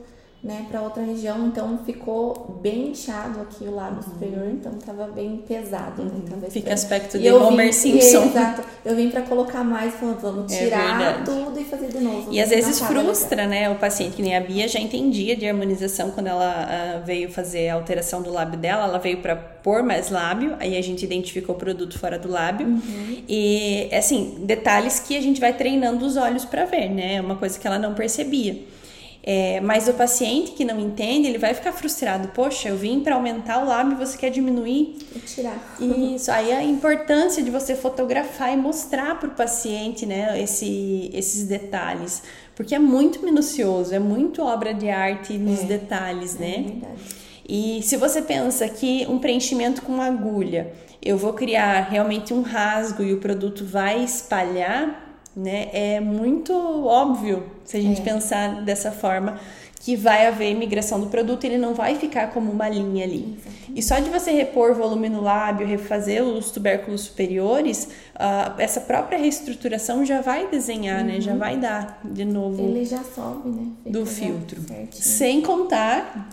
né, 0.43 0.67
para 0.71 0.81
outra 0.83 1.03
região, 1.03 1.49
então 1.49 1.81
ficou 1.85 2.61
bem 2.63 2.91
inchado 2.91 3.41
aqui 3.41 3.65
o 3.65 3.75
lábio 3.75 3.97
uhum. 3.97 4.13
superior, 4.13 4.49
então 4.49 4.73
tava 4.75 5.09
bem 5.09 5.39
pesado, 5.39 6.05
né? 6.05 6.13
Tava 6.31 6.49
Fica 6.49 6.73
aspecto 6.73 7.19
de 7.19 7.29
Homer 7.33 7.67
vim, 7.67 7.73
Simpson. 8.01 8.27
exato. 8.27 8.63
Eu 8.85 8.95
vim 8.95 9.11
para 9.11 9.23
colocar 9.23 9.65
mais, 9.65 9.95
falando, 9.95 10.21
vamos 10.21 10.53
é 10.53 10.65
tirar 10.65 11.21
é 11.21 11.25
tudo 11.25 11.59
e 11.59 11.65
fazer 11.65 11.89
de 11.89 11.99
novo. 11.99 12.33
E 12.33 12.41
às 12.41 12.51
vezes 12.51 12.79
frustra, 12.79 13.49
né, 13.49 13.69
o 13.69 13.75
paciente, 13.75 14.15
que 14.15 14.23
nem 14.23 14.37
a 14.37 14.41
Bia 14.41 14.69
já 14.69 14.79
entendia 14.79 15.35
de 15.35 15.45
harmonização 15.45 16.13
quando 16.13 16.29
ela 16.29 17.01
uh, 17.01 17.05
veio 17.05 17.29
fazer 17.33 17.71
a 17.71 17.75
alteração 17.75 18.23
do 18.23 18.31
lábio 18.31 18.61
dela, 18.61 18.85
ela 18.85 18.99
veio 18.99 19.21
para 19.21 19.35
pôr 19.35 19.83
mais 19.83 20.09
lábio, 20.09 20.55
aí 20.61 20.79
a 20.79 20.83
gente 20.83 21.05
identificou 21.05 21.57
o 21.57 21.59
produto 21.59 21.99
fora 21.99 22.17
do 22.17 22.29
lábio. 22.29 22.69
Uhum. 22.69 23.25
E 23.29 23.89
assim, 23.93 24.39
detalhes 24.45 25.01
que 25.01 25.17
a 25.17 25.21
gente 25.21 25.41
vai 25.41 25.53
treinando 25.53 26.07
os 26.07 26.17
olhos 26.17 26.45
para 26.45 26.65
ver, 26.65 26.89
né? 26.89 27.17
É 27.17 27.21
uma 27.21 27.35
coisa 27.35 27.59
que 27.59 27.67
ela 27.67 27.79
não 27.79 27.93
percebia. 27.95 28.79
É, 29.23 29.61
mas 29.61 29.89
o 29.89 29.95
paciente 29.95 30.53
que 30.53 30.65
não 30.65 30.79
entende, 30.81 31.29
ele 31.29 31.39
vai 31.39 31.53
ficar 31.53 31.73
frustrado. 31.73 32.29
Poxa, 32.29 32.69
eu 32.69 32.77
vim 32.77 33.01
para 33.01 33.15
aumentar 33.15 33.63
o 33.63 33.67
lábio 33.67 33.93
e 33.93 33.97
você 33.97 34.17
quer 34.17 34.31
diminuir? 34.31 34.97
E 35.15 35.19
tirar. 35.19 35.77
Isso. 35.79 36.31
Aí 36.31 36.53
a 36.53 36.63
importância 36.63 37.43
de 37.43 37.51
você 37.51 37.75
fotografar 37.75 38.55
e 38.55 38.57
mostrar 38.57 39.19
para 39.19 39.29
o 39.29 39.33
paciente 39.33 40.07
né, 40.07 40.41
esse, 40.41 41.11
esses 41.13 41.47
detalhes. 41.47 42.23
Porque 42.55 42.75
é 42.75 42.79
muito 42.79 43.25
minucioso, 43.25 43.95
é 43.95 43.99
muito 43.99 44.43
obra 44.43 44.73
de 44.73 44.89
arte 44.89 45.37
nos 45.37 45.61
é, 45.61 45.65
detalhes, 45.65 46.37
é 46.37 46.39
né? 46.39 46.65
Verdade. 46.67 47.29
E 47.49 47.81
se 47.83 47.97
você 47.97 48.21
pensa 48.21 48.69
que 48.69 49.07
um 49.09 49.19
preenchimento 49.19 49.81
com 49.81 50.03
agulha, 50.03 50.73
eu 51.01 51.17
vou 51.17 51.33
criar 51.33 51.81
realmente 51.81 52.35
um 52.35 52.43
rasgo 52.43 53.03
e 53.03 53.15
o 53.15 53.21
produto 53.21 53.65
vai 53.65 54.05
espalhar, 54.05 55.08
né? 55.39 55.69
É 55.73 56.01
muito 56.01 56.53
óbvio 56.85 57.45
se 57.65 57.77
a 57.77 57.81
gente 57.81 58.01
é. 58.01 58.05
pensar 58.05 58.63
dessa 58.65 58.91
forma 58.91 59.39
que 59.81 59.95
vai 59.95 60.27
haver 60.27 60.55
migração 60.55 61.01
do 61.01 61.07
produto, 61.07 61.45
ele 61.45 61.57
não 61.57 61.73
vai 61.73 61.95
ficar 61.95 62.33
como 62.33 62.51
uma 62.51 62.69
linha 62.69 63.05
ali. 63.05 63.39
Exatamente. 63.39 63.73
E 63.77 63.83
só 63.83 64.01
de 64.01 64.11
você 64.11 64.33
repor 64.33 64.75
volume 64.75 65.09
no 65.09 65.23
lábio, 65.23 65.67
refazer 65.67 66.23
os 66.25 66.51
tubérculos 66.51 67.03
superiores, 67.03 67.89
uh, 68.17 68.61
essa 68.61 68.81
própria 68.81 69.17
reestruturação 69.17 70.05
já 70.05 70.21
vai 70.21 70.49
desenhar, 70.49 71.01
uhum. 71.01 71.07
né? 71.07 71.21
Já 71.21 71.33
uhum. 71.33 71.39
vai 71.39 71.57
dar 71.57 72.01
de 72.05 72.25
novo. 72.25 72.61
Ele 72.61 72.85
já 72.85 73.03
sobe, 73.05 73.49
né? 73.49 73.67
Fica 73.85 73.99
do 73.99 74.05
filtro. 74.05 74.61
Sem 74.91 75.41
contar 75.41 76.29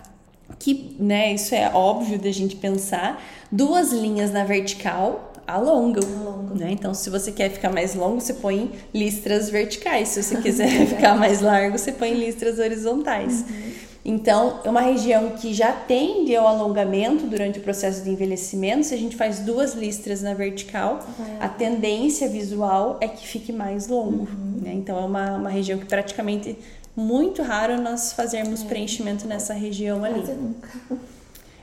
que, 0.58 0.96
né, 0.98 1.32
isso 1.32 1.54
é 1.54 1.70
óbvio 1.72 2.18
da 2.18 2.30
gente 2.32 2.56
pensar, 2.56 3.22
duas 3.52 3.92
linhas 3.92 4.32
na 4.32 4.42
vertical 4.42 5.32
alongam. 5.46 6.02
Alongam. 6.02 6.56
Né? 6.56 6.72
Então, 6.72 6.92
se 6.94 7.08
você 7.10 7.30
quer 7.30 7.50
ficar 7.50 7.72
mais 7.72 7.94
longo, 7.94 8.20
você 8.20 8.34
põe 8.34 8.70
listras 8.92 9.48
verticais. 9.50 10.08
Se 10.08 10.22
você 10.22 10.36
quiser 10.36 10.68
ficar 10.86 11.16
mais 11.16 11.40
largo, 11.40 11.78
você 11.78 11.92
põe 11.92 12.14
listras 12.14 12.58
horizontais. 12.58 13.42
Uhum. 13.42 13.72
Então, 14.08 14.60
é 14.62 14.70
uma 14.70 14.82
região 14.82 15.30
que 15.30 15.52
já 15.52 15.72
tende 15.72 16.34
ao 16.36 16.46
alongamento 16.46 17.26
durante 17.26 17.58
o 17.58 17.62
processo 17.62 18.04
de 18.04 18.10
envelhecimento. 18.10 18.86
Se 18.86 18.94
a 18.94 18.96
gente 18.96 19.16
faz 19.16 19.40
duas 19.40 19.74
listras 19.74 20.22
na 20.22 20.32
vertical, 20.32 21.00
a 21.40 21.48
tendência 21.48 22.28
visual 22.28 22.98
é 23.00 23.08
que 23.08 23.26
fique 23.26 23.52
mais 23.52 23.88
longo. 23.88 24.28
Uhum. 24.30 24.60
Né? 24.62 24.72
Então, 24.74 24.96
é 24.96 25.04
uma, 25.04 25.36
uma 25.36 25.50
região 25.50 25.76
que 25.76 25.86
praticamente 25.86 26.56
muito 26.94 27.42
raro 27.42 27.80
nós 27.80 28.12
fazermos 28.12 28.62
é. 28.62 28.66
preenchimento 28.66 29.26
nessa 29.26 29.52
região 29.52 30.04
ali. 30.04 30.20
Quase 30.20 30.32
nunca. 30.34 30.68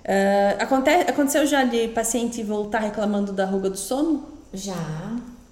Uh, 0.04 0.62
aconte, 0.62 0.90
aconteceu 0.90 1.46
já 1.46 1.64
de 1.64 1.88
paciente 1.90 2.44
voltar 2.44 2.80
reclamando 2.80 3.32
da 3.32 3.46
ruga 3.46 3.70
do 3.70 3.78
sono? 3.78 4.28
Já. 4.54 4.76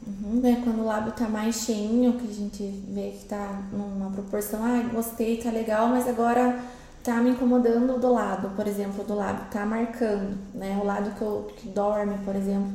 Uhum, 0.05 0.41
né? 0.41 0.61
Quando 0.63 0.81
o 0.81 0.85
lábio 0.85 1.13
tá 1.13 1.29
mais 1.29 1.55
cheinho, 1.55 2.13
que 2.13 2.27
a 2.27 2.33
gente 2.33 2.63
vê 2.89 3.11
que 3.11 3.25
tá 3.25 3.61
numa 3.71 4.11
proporção, 4.11 4.59
ah, 4.63 4.81
gostei, 4.93 5.37
tá 5.37 5.49
legal, 5.49 5.87
mas 5.87 6.07
agora 6.07 6.59
tá 7.03 7.15
me 7.15 7.31
incomodando 7.31 7.99
do 7.99 8.11
lado, 8.11 8.49
por 8.55 8.67
exemplo, 8.67 9.03
do 9.03 9.15
lábio 9.15 9.45
tá 9.49 9.65
marcando, 9.65 10.37
né? 10.53 10.79
O 10.81 10.85
lado 10.85 11.15
que, 11.15 11.21
eu, 11.21 11.51
que 11.57 11.69
dorme, 11.69 12.17
por 12.25 12.35
exemplo. 12.35 12.73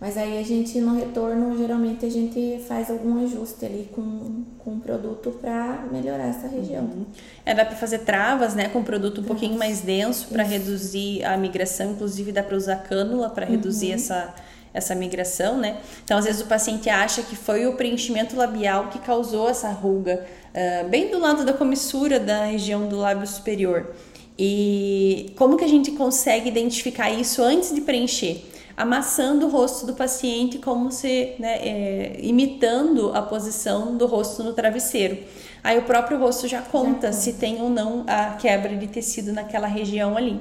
Mas 0.00 0.16
aí 0.16 0.38
a 0.38 0.42
gente, 0.42 0.78
no 0.80 0.96
retorno, 0.96 1.56
geralmente 1.56 2.04
a 2.04 2.10
gente 2.10 2.60
faz 2.68 2.90
algum 2.90 3.24
ajuste 3.24 3.64
ali 3.64 3.88
com, 3.92 4.42
com 4.58 4.72
o 4.72 4.80
produto 4.80 5.30
para 5.40 5.86
melhorar 5.90 6.26
essa 6.26 6.46
região. 6.46 6.84
Uhum. 6.84 7.06
É, 7.46 7.54
dá 7.54 7.64
para 7.64 7.76
fazer 7.76 8.00
travas, 8.00 8.54
né, 8.54 8.68
com 8.68 8.80
um 8.80 8.84
produto 8.84 9.20
um 9.20 9.24
pouquinho 9.24 9.58
mais 9.58 9.80
denso 9.80 10.28
para 10.28 10.42
reduzir 10.42 11.24
a 11.24 11.36
migração, 11.36 11.92
inclusive 11.92 12.32
dá 12.32 12.42
para 12.42 12.56
usar 12.56 12.76
cânula 12.76 13.30
para 13.30 13.46
reduzir 13.46 13.88
uhum. 13.88 13.94
essa 13.94 14.34
essa 14.74 14.92
migração, 14.92 15.56
né? 15.56 15.76
Então, 16.04 16.18
às 16.18 16.24
vezes 16.24 16.42
o 16.42 16.46
paciente 16.46 16.90
acha 16.90 17.22
que 17.22 17.36
foi 17.36 17.64
o 17.64 17.74
preenchimento 17.74 18.34
labial 18.34 18.88
que 18.88 18.98
causou 18.98 19.48
essa 19.48 19.70
ruga, 19.70 20.26
uh, 20.52 20.88
bem 20.88 21.12
do 21.12 21.20
lado 21.20 21.44
da 21.44 21.52
comissura 21.52 22.18
da 22.18 22.46
região 22.46 22.88
do 22.88 22.96
lábio 22.96 23.24
superior. 23.24 23.94
E 24.36 25.32
como 25.36 25.56
que 25.56 25.64
a 25.64 25.68
gente 25.68 25.92
consegue 25.92 26.48
identificar 26.48 27.08
isso 27.08 27.40
antes 27.40 27.72
de 27.72 27.80
preencher? 27.82 28.44
Amassando 28.76 29.46
o 29.46 29.50
rosto 29.50 29.86
do 29.86 29.94
paciente 29.94 30.58
como 30.58 30.90
se 30.90 31.34
né, 31.38 31.58
é, 31.60 32.16
imitando 32.20 33.12
a 33.14 33.22
posição 33.22 33.96
do 33.96 34.06
rosto 34.06 34.42
no 34.42 34.52
travesseiro. 34.52 35.18
Aí 35.64 35.78
o 35.78 35.82
próprio 35.82 36.18
rosto 36.18 36.46
já 36.46 36.60
conta, 36.60 37.10
se 37.10 37.32
tem 37.32 37.62
ou 37.62 37.70
não 37.70 38.04
a 38.06 38.32
quebra 38.32 38.76
de 38.76 38.86
tecido 38.86 39.32
naquela 39.32 39.66
região 39.66 40.14
ali. 40.14 40.38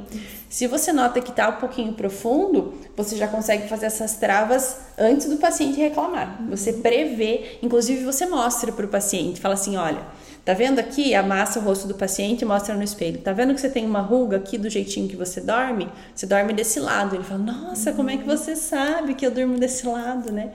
Se 0.49 0.67
você 0.67 0.91
nota 0.91 1.21
que 1.21 1.29
está 1.29 1.47
um 1.47 1.53
pouquinho 1.61 1.93
profundo, 1.93 2.73
você 2.95 3.15
já 3.15 3.29
consegue 3.29 3.69
fazer 3.69 3.85
essas 3.85 4.17
travas 4.17 4.79
antes 4.97 5.29
do 5.29 5.37
paciente 5.37 5.79
reclamar. 5.79 6.43
Você 6.49 6.73
prevê, 6.73 7.57
inclusive 7.63 8.03
você 8.03 8.25
mostra 8.25 8.73
para 8.73 8.85
o 8.85 8.89
paciente, 8.89 9.39
fala 9.39 9.53
assim, 9.53 9.77
olha, 9.77 10.01
Tá 10.45 10.53
vendo 10.53 10.77
aqui? 10.77 11.15
Amassa 11.15 11.57
o 11.57 11.63
rosto 11.63 11.87
do 11.87 11.93
paciente 11.93 12.41
e 12.41 12.45
mostra 12.45 12.75
no 12.75 12.83
espelho. 12.83 13.19
Tá 13.19 13.31
vendo 13.31 13.55
que 13.55 13.61
você 13.61 13.69
tem 13.69 13.85
uma 13.85 14.01
ruga 14.01 14.35
aqui 14.35 14.57
do 14.57 14.69
jeitinho 14.69 15.07
que 15.07 15.15
você 15.15 15.39
dorme? 15.39 15.87
Você 16.13 16.25
dorme 16.25 16.51
desse 16.51 16.81
lado. 16.81 17.15
Ele 17.15 17.23
fala: 17.23 17.39
Nossa, 17.39 17.93
como 17.93 18.09
é 18.09 18.17
que 18.17 18.25
você 18.25 18.53
sabe 18.53 19.13
que 19.13 19.25
eu 19.25 19.31
durmo 19.31 19.57
desse 19.57 19.87
lado, 19.87 20.33
né? 20.33 20.51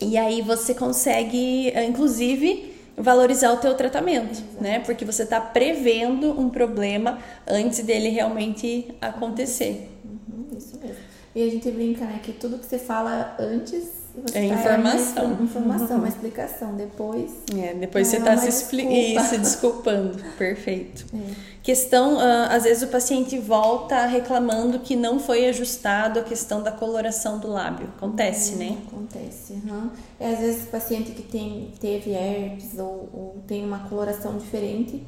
E 0.00 0.16
aí 0.16 0.40
você 0.40 0.74
consegue, 0.74 1.68
eh, 1.68 1.84
inclusive, 1.84 2.77
valorizar 2.98 3.52
o 3.52 3.56
teu 3.58 3.74
tratamento, 3.74 4.42
né? 4.60 4.80
Porque 4.80 5.04
você 5.04 5.22
está 5.22 5.40
prevendo 5.40 6.38
um 6.38 6.48
problema 6.50 7.18
antes 7.46 7.80
dele 7.80 8.08
realmente 8.08 8.94
acontecer. 9.00 9.90
Uhum, 10.04 10.56
isso 10.56 10.78
mesmo. 10.78 10.96
E 11.34 11.42
a 11.42 11.50
gente 11.50 11.70
brinca, 11.70 12.04
né, 12.04 12.20
que 12.22 12.32
tudo 12.32 12.58
que 12.58 12.66
você 12.66 12.78
fala 12.78 13.36
antes 13.38 13.97
é 14.34 14.44
informação. 14.44 15.24
Uma 15.24 15.42
informação, 15.42 15.96
uma 15.98 16.08
explicação. 16.08 16.74
Depois. 16.74 17.30
É, 17.56 17.74
depois 17.74 18.08
você 18.08 18.18
está 18.18 18.36
se, 18.36 18.48
expli 18.48 19.18
se 19.20 19.38
desculpando. 19.38 20.22
Perfeito. 20.38 21.06
É. 21.14 21.58
Questão, 21.62 22.16
uh, 22.16 22.50
às 22.50 22.64
vezes 22.64 22.82
o 22.82 22.86
paciente 22.86 23.38
volta 23.38 24.06
reclamando 24.06 24.78
que 24.78 24.96
não 24.96 25.18
foi 25.18 25.46
ajustado 25.48 26.18
a 26.18 26.22
questão 26.22 26.62
da 26.62 26.72
coloração 26.72 27.38
do 27.38 27.48
lábio. 27.48 27.88
Acontece, 27.96 28.54
hum, 28.54 28.58
né? 28.58 28.78
Acontece. 28.86 29.52
Uhum. 29.52 29.90
É, 30.18 30.32
às 30.32 30.38
vezes 30.38 30.64
o 30.64 30.66
paciente 30.68 31.12
que 31.12 31.22
tem, 31.22 31.72
teve 31.78 32.12
herpes 32.12 32.78
ou, 32.78 33.10
ou 33.12 33.42
tem 33.46 33.64
uma 33.64 33.80
coloração 33.80 34.38
diferente. 34.38 35.06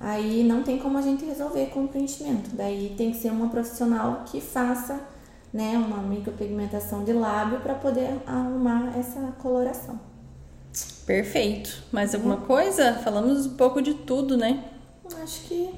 Aí 0.00 0.42
não 0.42 0.62
tem 0.62 0.78
como 0.78 0.96
a 0.96 1.02
gente 1.02 1.24
resolver 1.24 1.66
com 1.66 1.84
o 1.84 1.88
preenchimento. 1.88 2.50
Daí 2.54 2.94
tem 2.96 3.12
que 3.12 3.18
ser 3.18 3.30
uma 3.30 3.48
profissional 3.48 4.24
que 4.26 4.40
faça 4.40 4.98
né, 5.52 5.76
uma 5.76 5.98
micropigmentação 5.98 7.04
de 7.04 7.12
lábio 7.12 7.60
para 7.60 7.74
poder 7.74 8.20
arrumar 8.26 8.96
essa 8.98 9.20
coloração. 9.38 9.98
Perfeito. 11.04 11.82
Mais 11.90 12.14
alguma 12.14 12.36
uhum. 12.36 12.46
coisa? 12.46 12.94
Falamos 13.02 13.46
um 13.46 13.56
pouco 13.56 13.82
de 13.82 13.94
tudo, 13.94 14.36
né? 14.36 14.64
Acho 15.22 15.42
que 15.48 15.70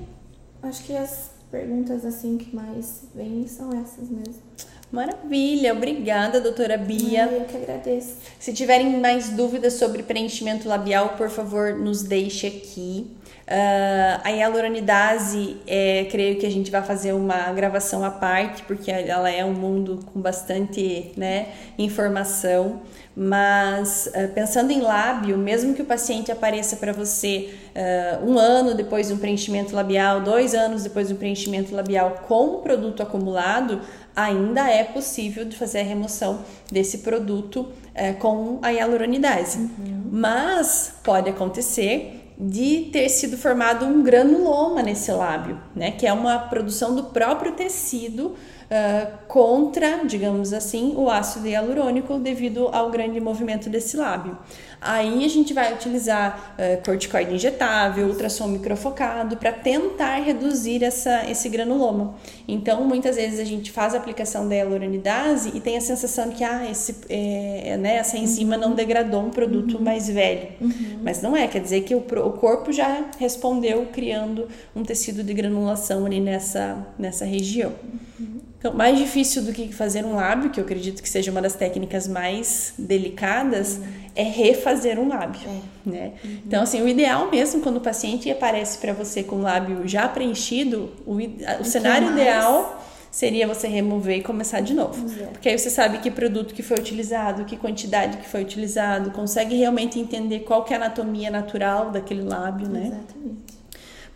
acho 0.63 0.85
que 0.85 0.95
as 0.95 1.31
perguntas 1.51 2.05
assim 2.05 2.37
que 2.37 2.55
mais 2.55 3.05
vêm 3.15 3.47
são 3.49 3.71
essas 3.73 4.09
mesmo. 4.11 4.43
Maravilha, 4.91 5.73
obrigada, 5.73 6.39
doutora 6.39 6.77
Bia. 6.77 7.25
Eu 7.25 7.47
que 7.47 7.57
agradeço. 7.57 8.17
Se 8.39 8.53
tiverem 8.53 9.01
mais 9.01 9.31
dúvidas 9.31 9.73
sobre 9.75 10.03
preenchimento 10.03 10.69
labial, 10.69 11.17
por 11.17 11.31
favor, 11.31 11.75
nos 11.75 12.03
deixe 12.03 12.47
aqui. 12.47 13.11
Uh, 13.43 14.21
a 14.23 14.31
hialuronidase, 14.31 15.57
é, 15.67 16.07
creio 16.11 16.39
que 16.39 16.47
a 16.47 16.51
gente 16.51 16.71
vai 16.71 16.83
fazer 16.83 17.13
uma 17.13 17.53
gravação 17.53 18.05
à 18.05 18.11
parte, 18.11 18.63
porque 18.63 18.91
ela 18.91 19.29
é 19.29 19.45
um 19.45 19.53
mundo 19.53 19.99
com 20.13 20.21
bastante 20.21 21.11
né, 21.17 21.49
informação. 21.77 22.83
Mas 23.15 24.07
uh, 24.07 24.33
pensando 24.33 24.71
em 24.71 24.81
lábio, 24.81 25.37
mesmo 25.37 25.75
que 25.75 25.83
o 25.83 25.85
paciente 25.85 26.33
apareça 26.33 26.77
para 26.77 26.93
você 26.93 27.53
uh, 27.77 28.25
um 28.25 28.39
ano 28.39 28.75
depois 28.75 29.09
de 29.09 29.13
um 29.13 29.19
preenchimento 29.19 29.75
labial, 29.75 30.21
dois 30.21 30.55
anos 30.55 30.85
depois 30.85 31.09
de 31.09 31.15
um 31.15 31.17
preenchimento 31.17 31.75
labial 31.75 32.23
com 32.27 32.55
o 32.55 32.59
produto 32.61 33.03
acumulado, 33.03 33.83
ainda 34.17 34.71
é 34.71 34.85
possível 34.85 35.45
de 35.45 35.57
fazer 35.57 35.81
a 35.81 35.85
remoção 35.85 36.43
desse 36.71 36.99
produto 36.99 37.61
uh, 37.61 38.19
com 38.19 38.61
a 38.63 38.71
hialuronidase. 38.71 39.59
Uhum. 39.59 40.05
Mas 40.11 40.95
pode 41.03 41.29
acontecer 41.29 42.22
de 42.43 42.91
ter 42.93 43.09
sido 43.09 43.39
formado 43.39 43.87
um 43.87 44.03
granuloma 44.03 44.83
nesse 44.83 45.13
lábio, 45.13 45.61
né? 45.77 45.93
Que 45.93 46.07
é 46.07 46.13
uma 46.13 46.39
produção 46.39 46.95
do 46.95 47.05
próprio 47.05 47.53
tecido 47.53 48.29
uh, 48.29 49.19
contra, 49.29 50.05
digamos 50.05 50.53
assim, 50.53 50.95
o 50.97 51.09
ácido 51.09 51.47
hialurônico 51.47 52.19
devido 52.19 52.69
ao 52.73 52.91
grande 52.91 53.21
movimento 53.21 53.71
desse 53.71 53.97
lábio. 53.97 54.37
Aí 54.85 55.25
a 55.25 55.29
gente 55.29 55.55
vai 55.55 55.73
utilizar 55.73 56.55
uh, 56.59 56.85
corticoide 56.85 57.35
injetável, 57.35 58.09
ultrassom 58.09 58.49
microfocado 58.49 59.37
para 59.37 59.53
tentar 59.53 60.17
reduzir 60.17 60.83
essa, 60.83 61.25
esse 61.31 61.49
granuloma. 61.49 62.17
Então, 62.49 62.85
muitas 62.85 63.15
vezes 63.15 63.39
a 63.39 63.45
gente 63.45 63.71
faz 63.71 63.95
a 63.95 63.99
aplicação 63.99 64.49
da 64.49 64.57
hialuronidase 64.57 65.53
e 65.55 65.61
tem 65.61 65.77
a 65.77 65.81
sensação 65.81 66.29
de 66.29 66.35
que 66.35 66.45
ah, 66.45 66.69
esse, 66.69 66.97
é, 67.09 67.77
né, 67.77 67.97
essa 67.97 68.19
enzima 68.19 68.57
uhum. 68.57 68.61
não 68.61 68.75
degradou 68.75 69.23
um 69.23 69.31
produto 69.31 69.77
uhum. 69.77 69.85
mais 69.85 70.09
velho. 70.09 70.49
Uhum. 70.61 70.99
Mas 71.03 71.23
não 71.23 71.37
é, 71.37 71.47
quer 71.47 71.61
dizer 71.61 71.83
que 71.83 71.95
o, 71.95 71.99
o 71.99 72.33
corpo 72.33 72.73
já 72.73 73.07
respondeu 73.19 73.87
criando 73.93 74.49
um 74.75 74.83
tecido 74.83 75.23
de 75.23 75.33
granulação 75.33 76.05
ali 76.05 76.21
nessa, 76.21 76.85
nessa 76.99 77.25
região. 77.25 77.73
Uhum. 78.19 78.41
Então, 78.63 78.73
mais 78.75 78.97
difícil 78.97 79.43
do 79.43 79.53
que 79.53 79.73
fazer 79.75 80.05
um 80.05 80.15
lábio, 80.15 80.49
que 80.49 80.61
eu 80.61 80.65
acredito 80.65 81.03
que 81.03 81.09
seja 81.09 81.33
uma 81.33 81.43
das 81.43 81.55
técnicas 81.55 82.07
mais 82.07 82.75
delicadas, 82.79 83.79
uhum. 83.79 83.85
É 84.15 84.23
refazer 84.23 84.99
um 84.99 85.09
lábio, 85.09 85.41
é. 85.47 85.91
né? 85.91 86.13
Uhum. 86.23 86.39
Então, 86.47 86.63
assim, 86.63 86.83
o 86.83 86.89
ideal 86.89 87.31
mesmo 87.31 87.61
quando 87.61 87.79
o 87.79 87.81
paciente 87.81 88.31
aparece 88.31 88.79
para 88.79 88.93
você 88.93 89.23
com 89.23 89.37
o 89.37 89.43
lábio 89.43 89.87
já 89.89 90.09
preenchido, 90.09 90.91
o, 91.07 91.17
o 91.61 91.65
cenário 91.65 92.11
ideal 92.11 92.83
seria 93.11 93.47
você 93.47 93.69
remover 93.69 94.19
e 94.19 94.23
começar 94.23 94.61
de 94.61 94.73
novo. 94.73 95.05
Porque 95.33 95.49
aí 95.49 95.59
você 95.59 95.69
sabe 95.69 95.99
que 95.99 96.11
produto 96.11 96.55
que 96.55 96.63
foi 96.63 96.79
utilizado, 96.79 97.45
que 97.45 97.57
quantidade 97.57 98.17
que 98.17 98.29
foi 98.29 98.43
utilizado, 98.43 99.11
consegue 99.11 99.55
realmente 99.55 100.01
entender 100.01 100.41
qual 100.41 100.65
que 100.65 100.73
é 100.73 100.77
a 100.77 100.81
anatomia 100.81 101.31
natural 101.31 101.91
daquele 101.91 102.23
lábio, 102.23 102.69
né? 102.69 102.87
Exatamente. 102.87 103.53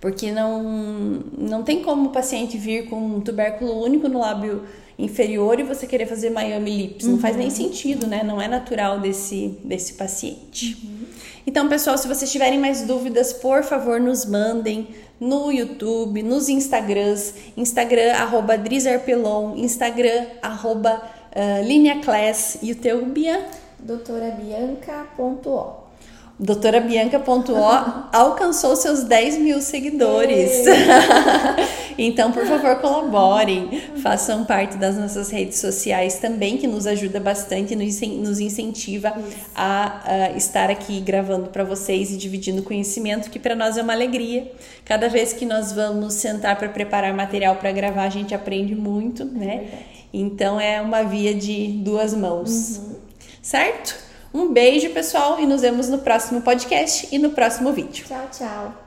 Porque 0.01 0.31
não, 0.31 0.63
não 1.37 1.63
tem 1.63 1.83
como 1.83 2.09
o 2.09 2.13
paciente 2.13 2.57
vir 2.57 2.89
com 2.89 2.97
um 2.97 3.21
tubérculo 3.21 3.83
único 3.83 4.09
no 4.09 4.21
lábio 4.21 4.65
inferior 4.99 5.61
e 5.61 5.63
você 5.63 5.87
querer 5.87 6.07
fazer 6.07 6.31
Miami 6.31 6.77
Lips. 6.77 7.07
Não 7.07 7.15
uhum. 7.15 7.21
faz 7.21 7.37
nem 7.37 7.51
sentido, 7.51 8.07
né? 8.07 8.23
Não 8.25 8.41
é 8.41 8.49
natural 8.49 8.99
desse, 8.99 9.59
desse 9.63 9.93
paciente. 9.95 10.79
Uhum. 10.83 11.07
Então, 11.47 11.69
pessoal, 11.69 11.97
se 11.97 12.09
vocês 12.09 12.33
tiverem 12.33 12.59
mais 12.59 12.83
dúvidas, 12.83 13.33
por 13.33 13.63
favor, 13.63 14.01
nos 14.01 14.25
mandem 14.25 14.89
no 15.21 15.53
YouTube, 15.53 16.23
nos 16.23 16.49
Instagrams, 16.49 17.35
Instagram 17.57 18.15
arroba 18.15 18.59
Drizarpelon, 18.59 19.55
Instagram 19.57 20.27
arroba 20.43 21.01
uh, 21.35 21.63
Linea 21.65 22.01
Class 22.01 22.59
e 22.63 22.73
o 22.73 22.77
teu 22.77 23.07
Bia? 23.07 23.47
doutorabianca.o 23.79 25.86
doutorabianca.o 26.39 27.57
alcançou 28.13 28.77
seus 28.77 29.03
10 29.05 29.39
mil 29.39 29.61
seguidores. 29.61 30.65
então, 31.97 32.31
por 32.31 32.45
favor, 32.47 32.77
colaborem, 32.77 33.83
façam 34.03 34.45
parte 34.45 34.77
das 34.77 34.97
nossas 34.97 35.31
redes 35.31 35.59
sociais 35.59 36.19
também, 36.19 36.59
que 36.59 36.67
nos 36.67 36.87
ajuda 36.87 37.19
bastante, 37.19 37.75
nos 37.75 38.41
incentiva 38.41 39.15
a, 39.55 40.03
a, 40.05 40.31
estar 40.33 40.71
aqui 40.71 41.01
gravando 41.01 41.49
para 41.49 41.65
vocês 41.65 42.13
e 42.13 42.17
dividindo 42.17 42.63
conhecimento, 42.63 43.31
que 43.31 43.39
para 43.39 43.55
nós 43.55 43.79
é 43.79 43.83
uma 43.83 43.95
alegria. 43.95 44.53
Cada 44.85 45.09
vez 45.09 45.33
que 45.33 45.47
nós 45.47 45.73
vamos 45.73 46.15
sentar 46.15 46.57
para 46.57 46.69
preparar 46.69 47.15
material 47.15 47.57
para 47.57 47.73
gravar, 47.73 48.05
a 48.05 48.11
gente 48.11 48.35
aprende 48.35 48.75
muito, 48.75 49.25
né? 49.25 49.67
Então, 50.13 50.61
é 50.61 50.81
uma 50.81 51.03
via 51.03 51.35
de 51.35 51.69
duas 51.69 52.15
mãos. 52.15 52.79
Uhum. 52.79 52.97
Certo? 53.43 54.06
Um 54.37 54.53
beijo, 54.53 54.91
pessoal, 54.91 55.41
e 55.41 55.47
nos 55.47 55.63
vemos 55.63 55.89
no 55.89 55.97
próximo 55.97 56.43
podcast 56.43 57.09
e 57.11 57.19
no 57.19 57.31
próximo 57.31 57.73
vídeo. 57.73 58.05
Tchau, 58.07 58.29
tchau. 58.31 58.86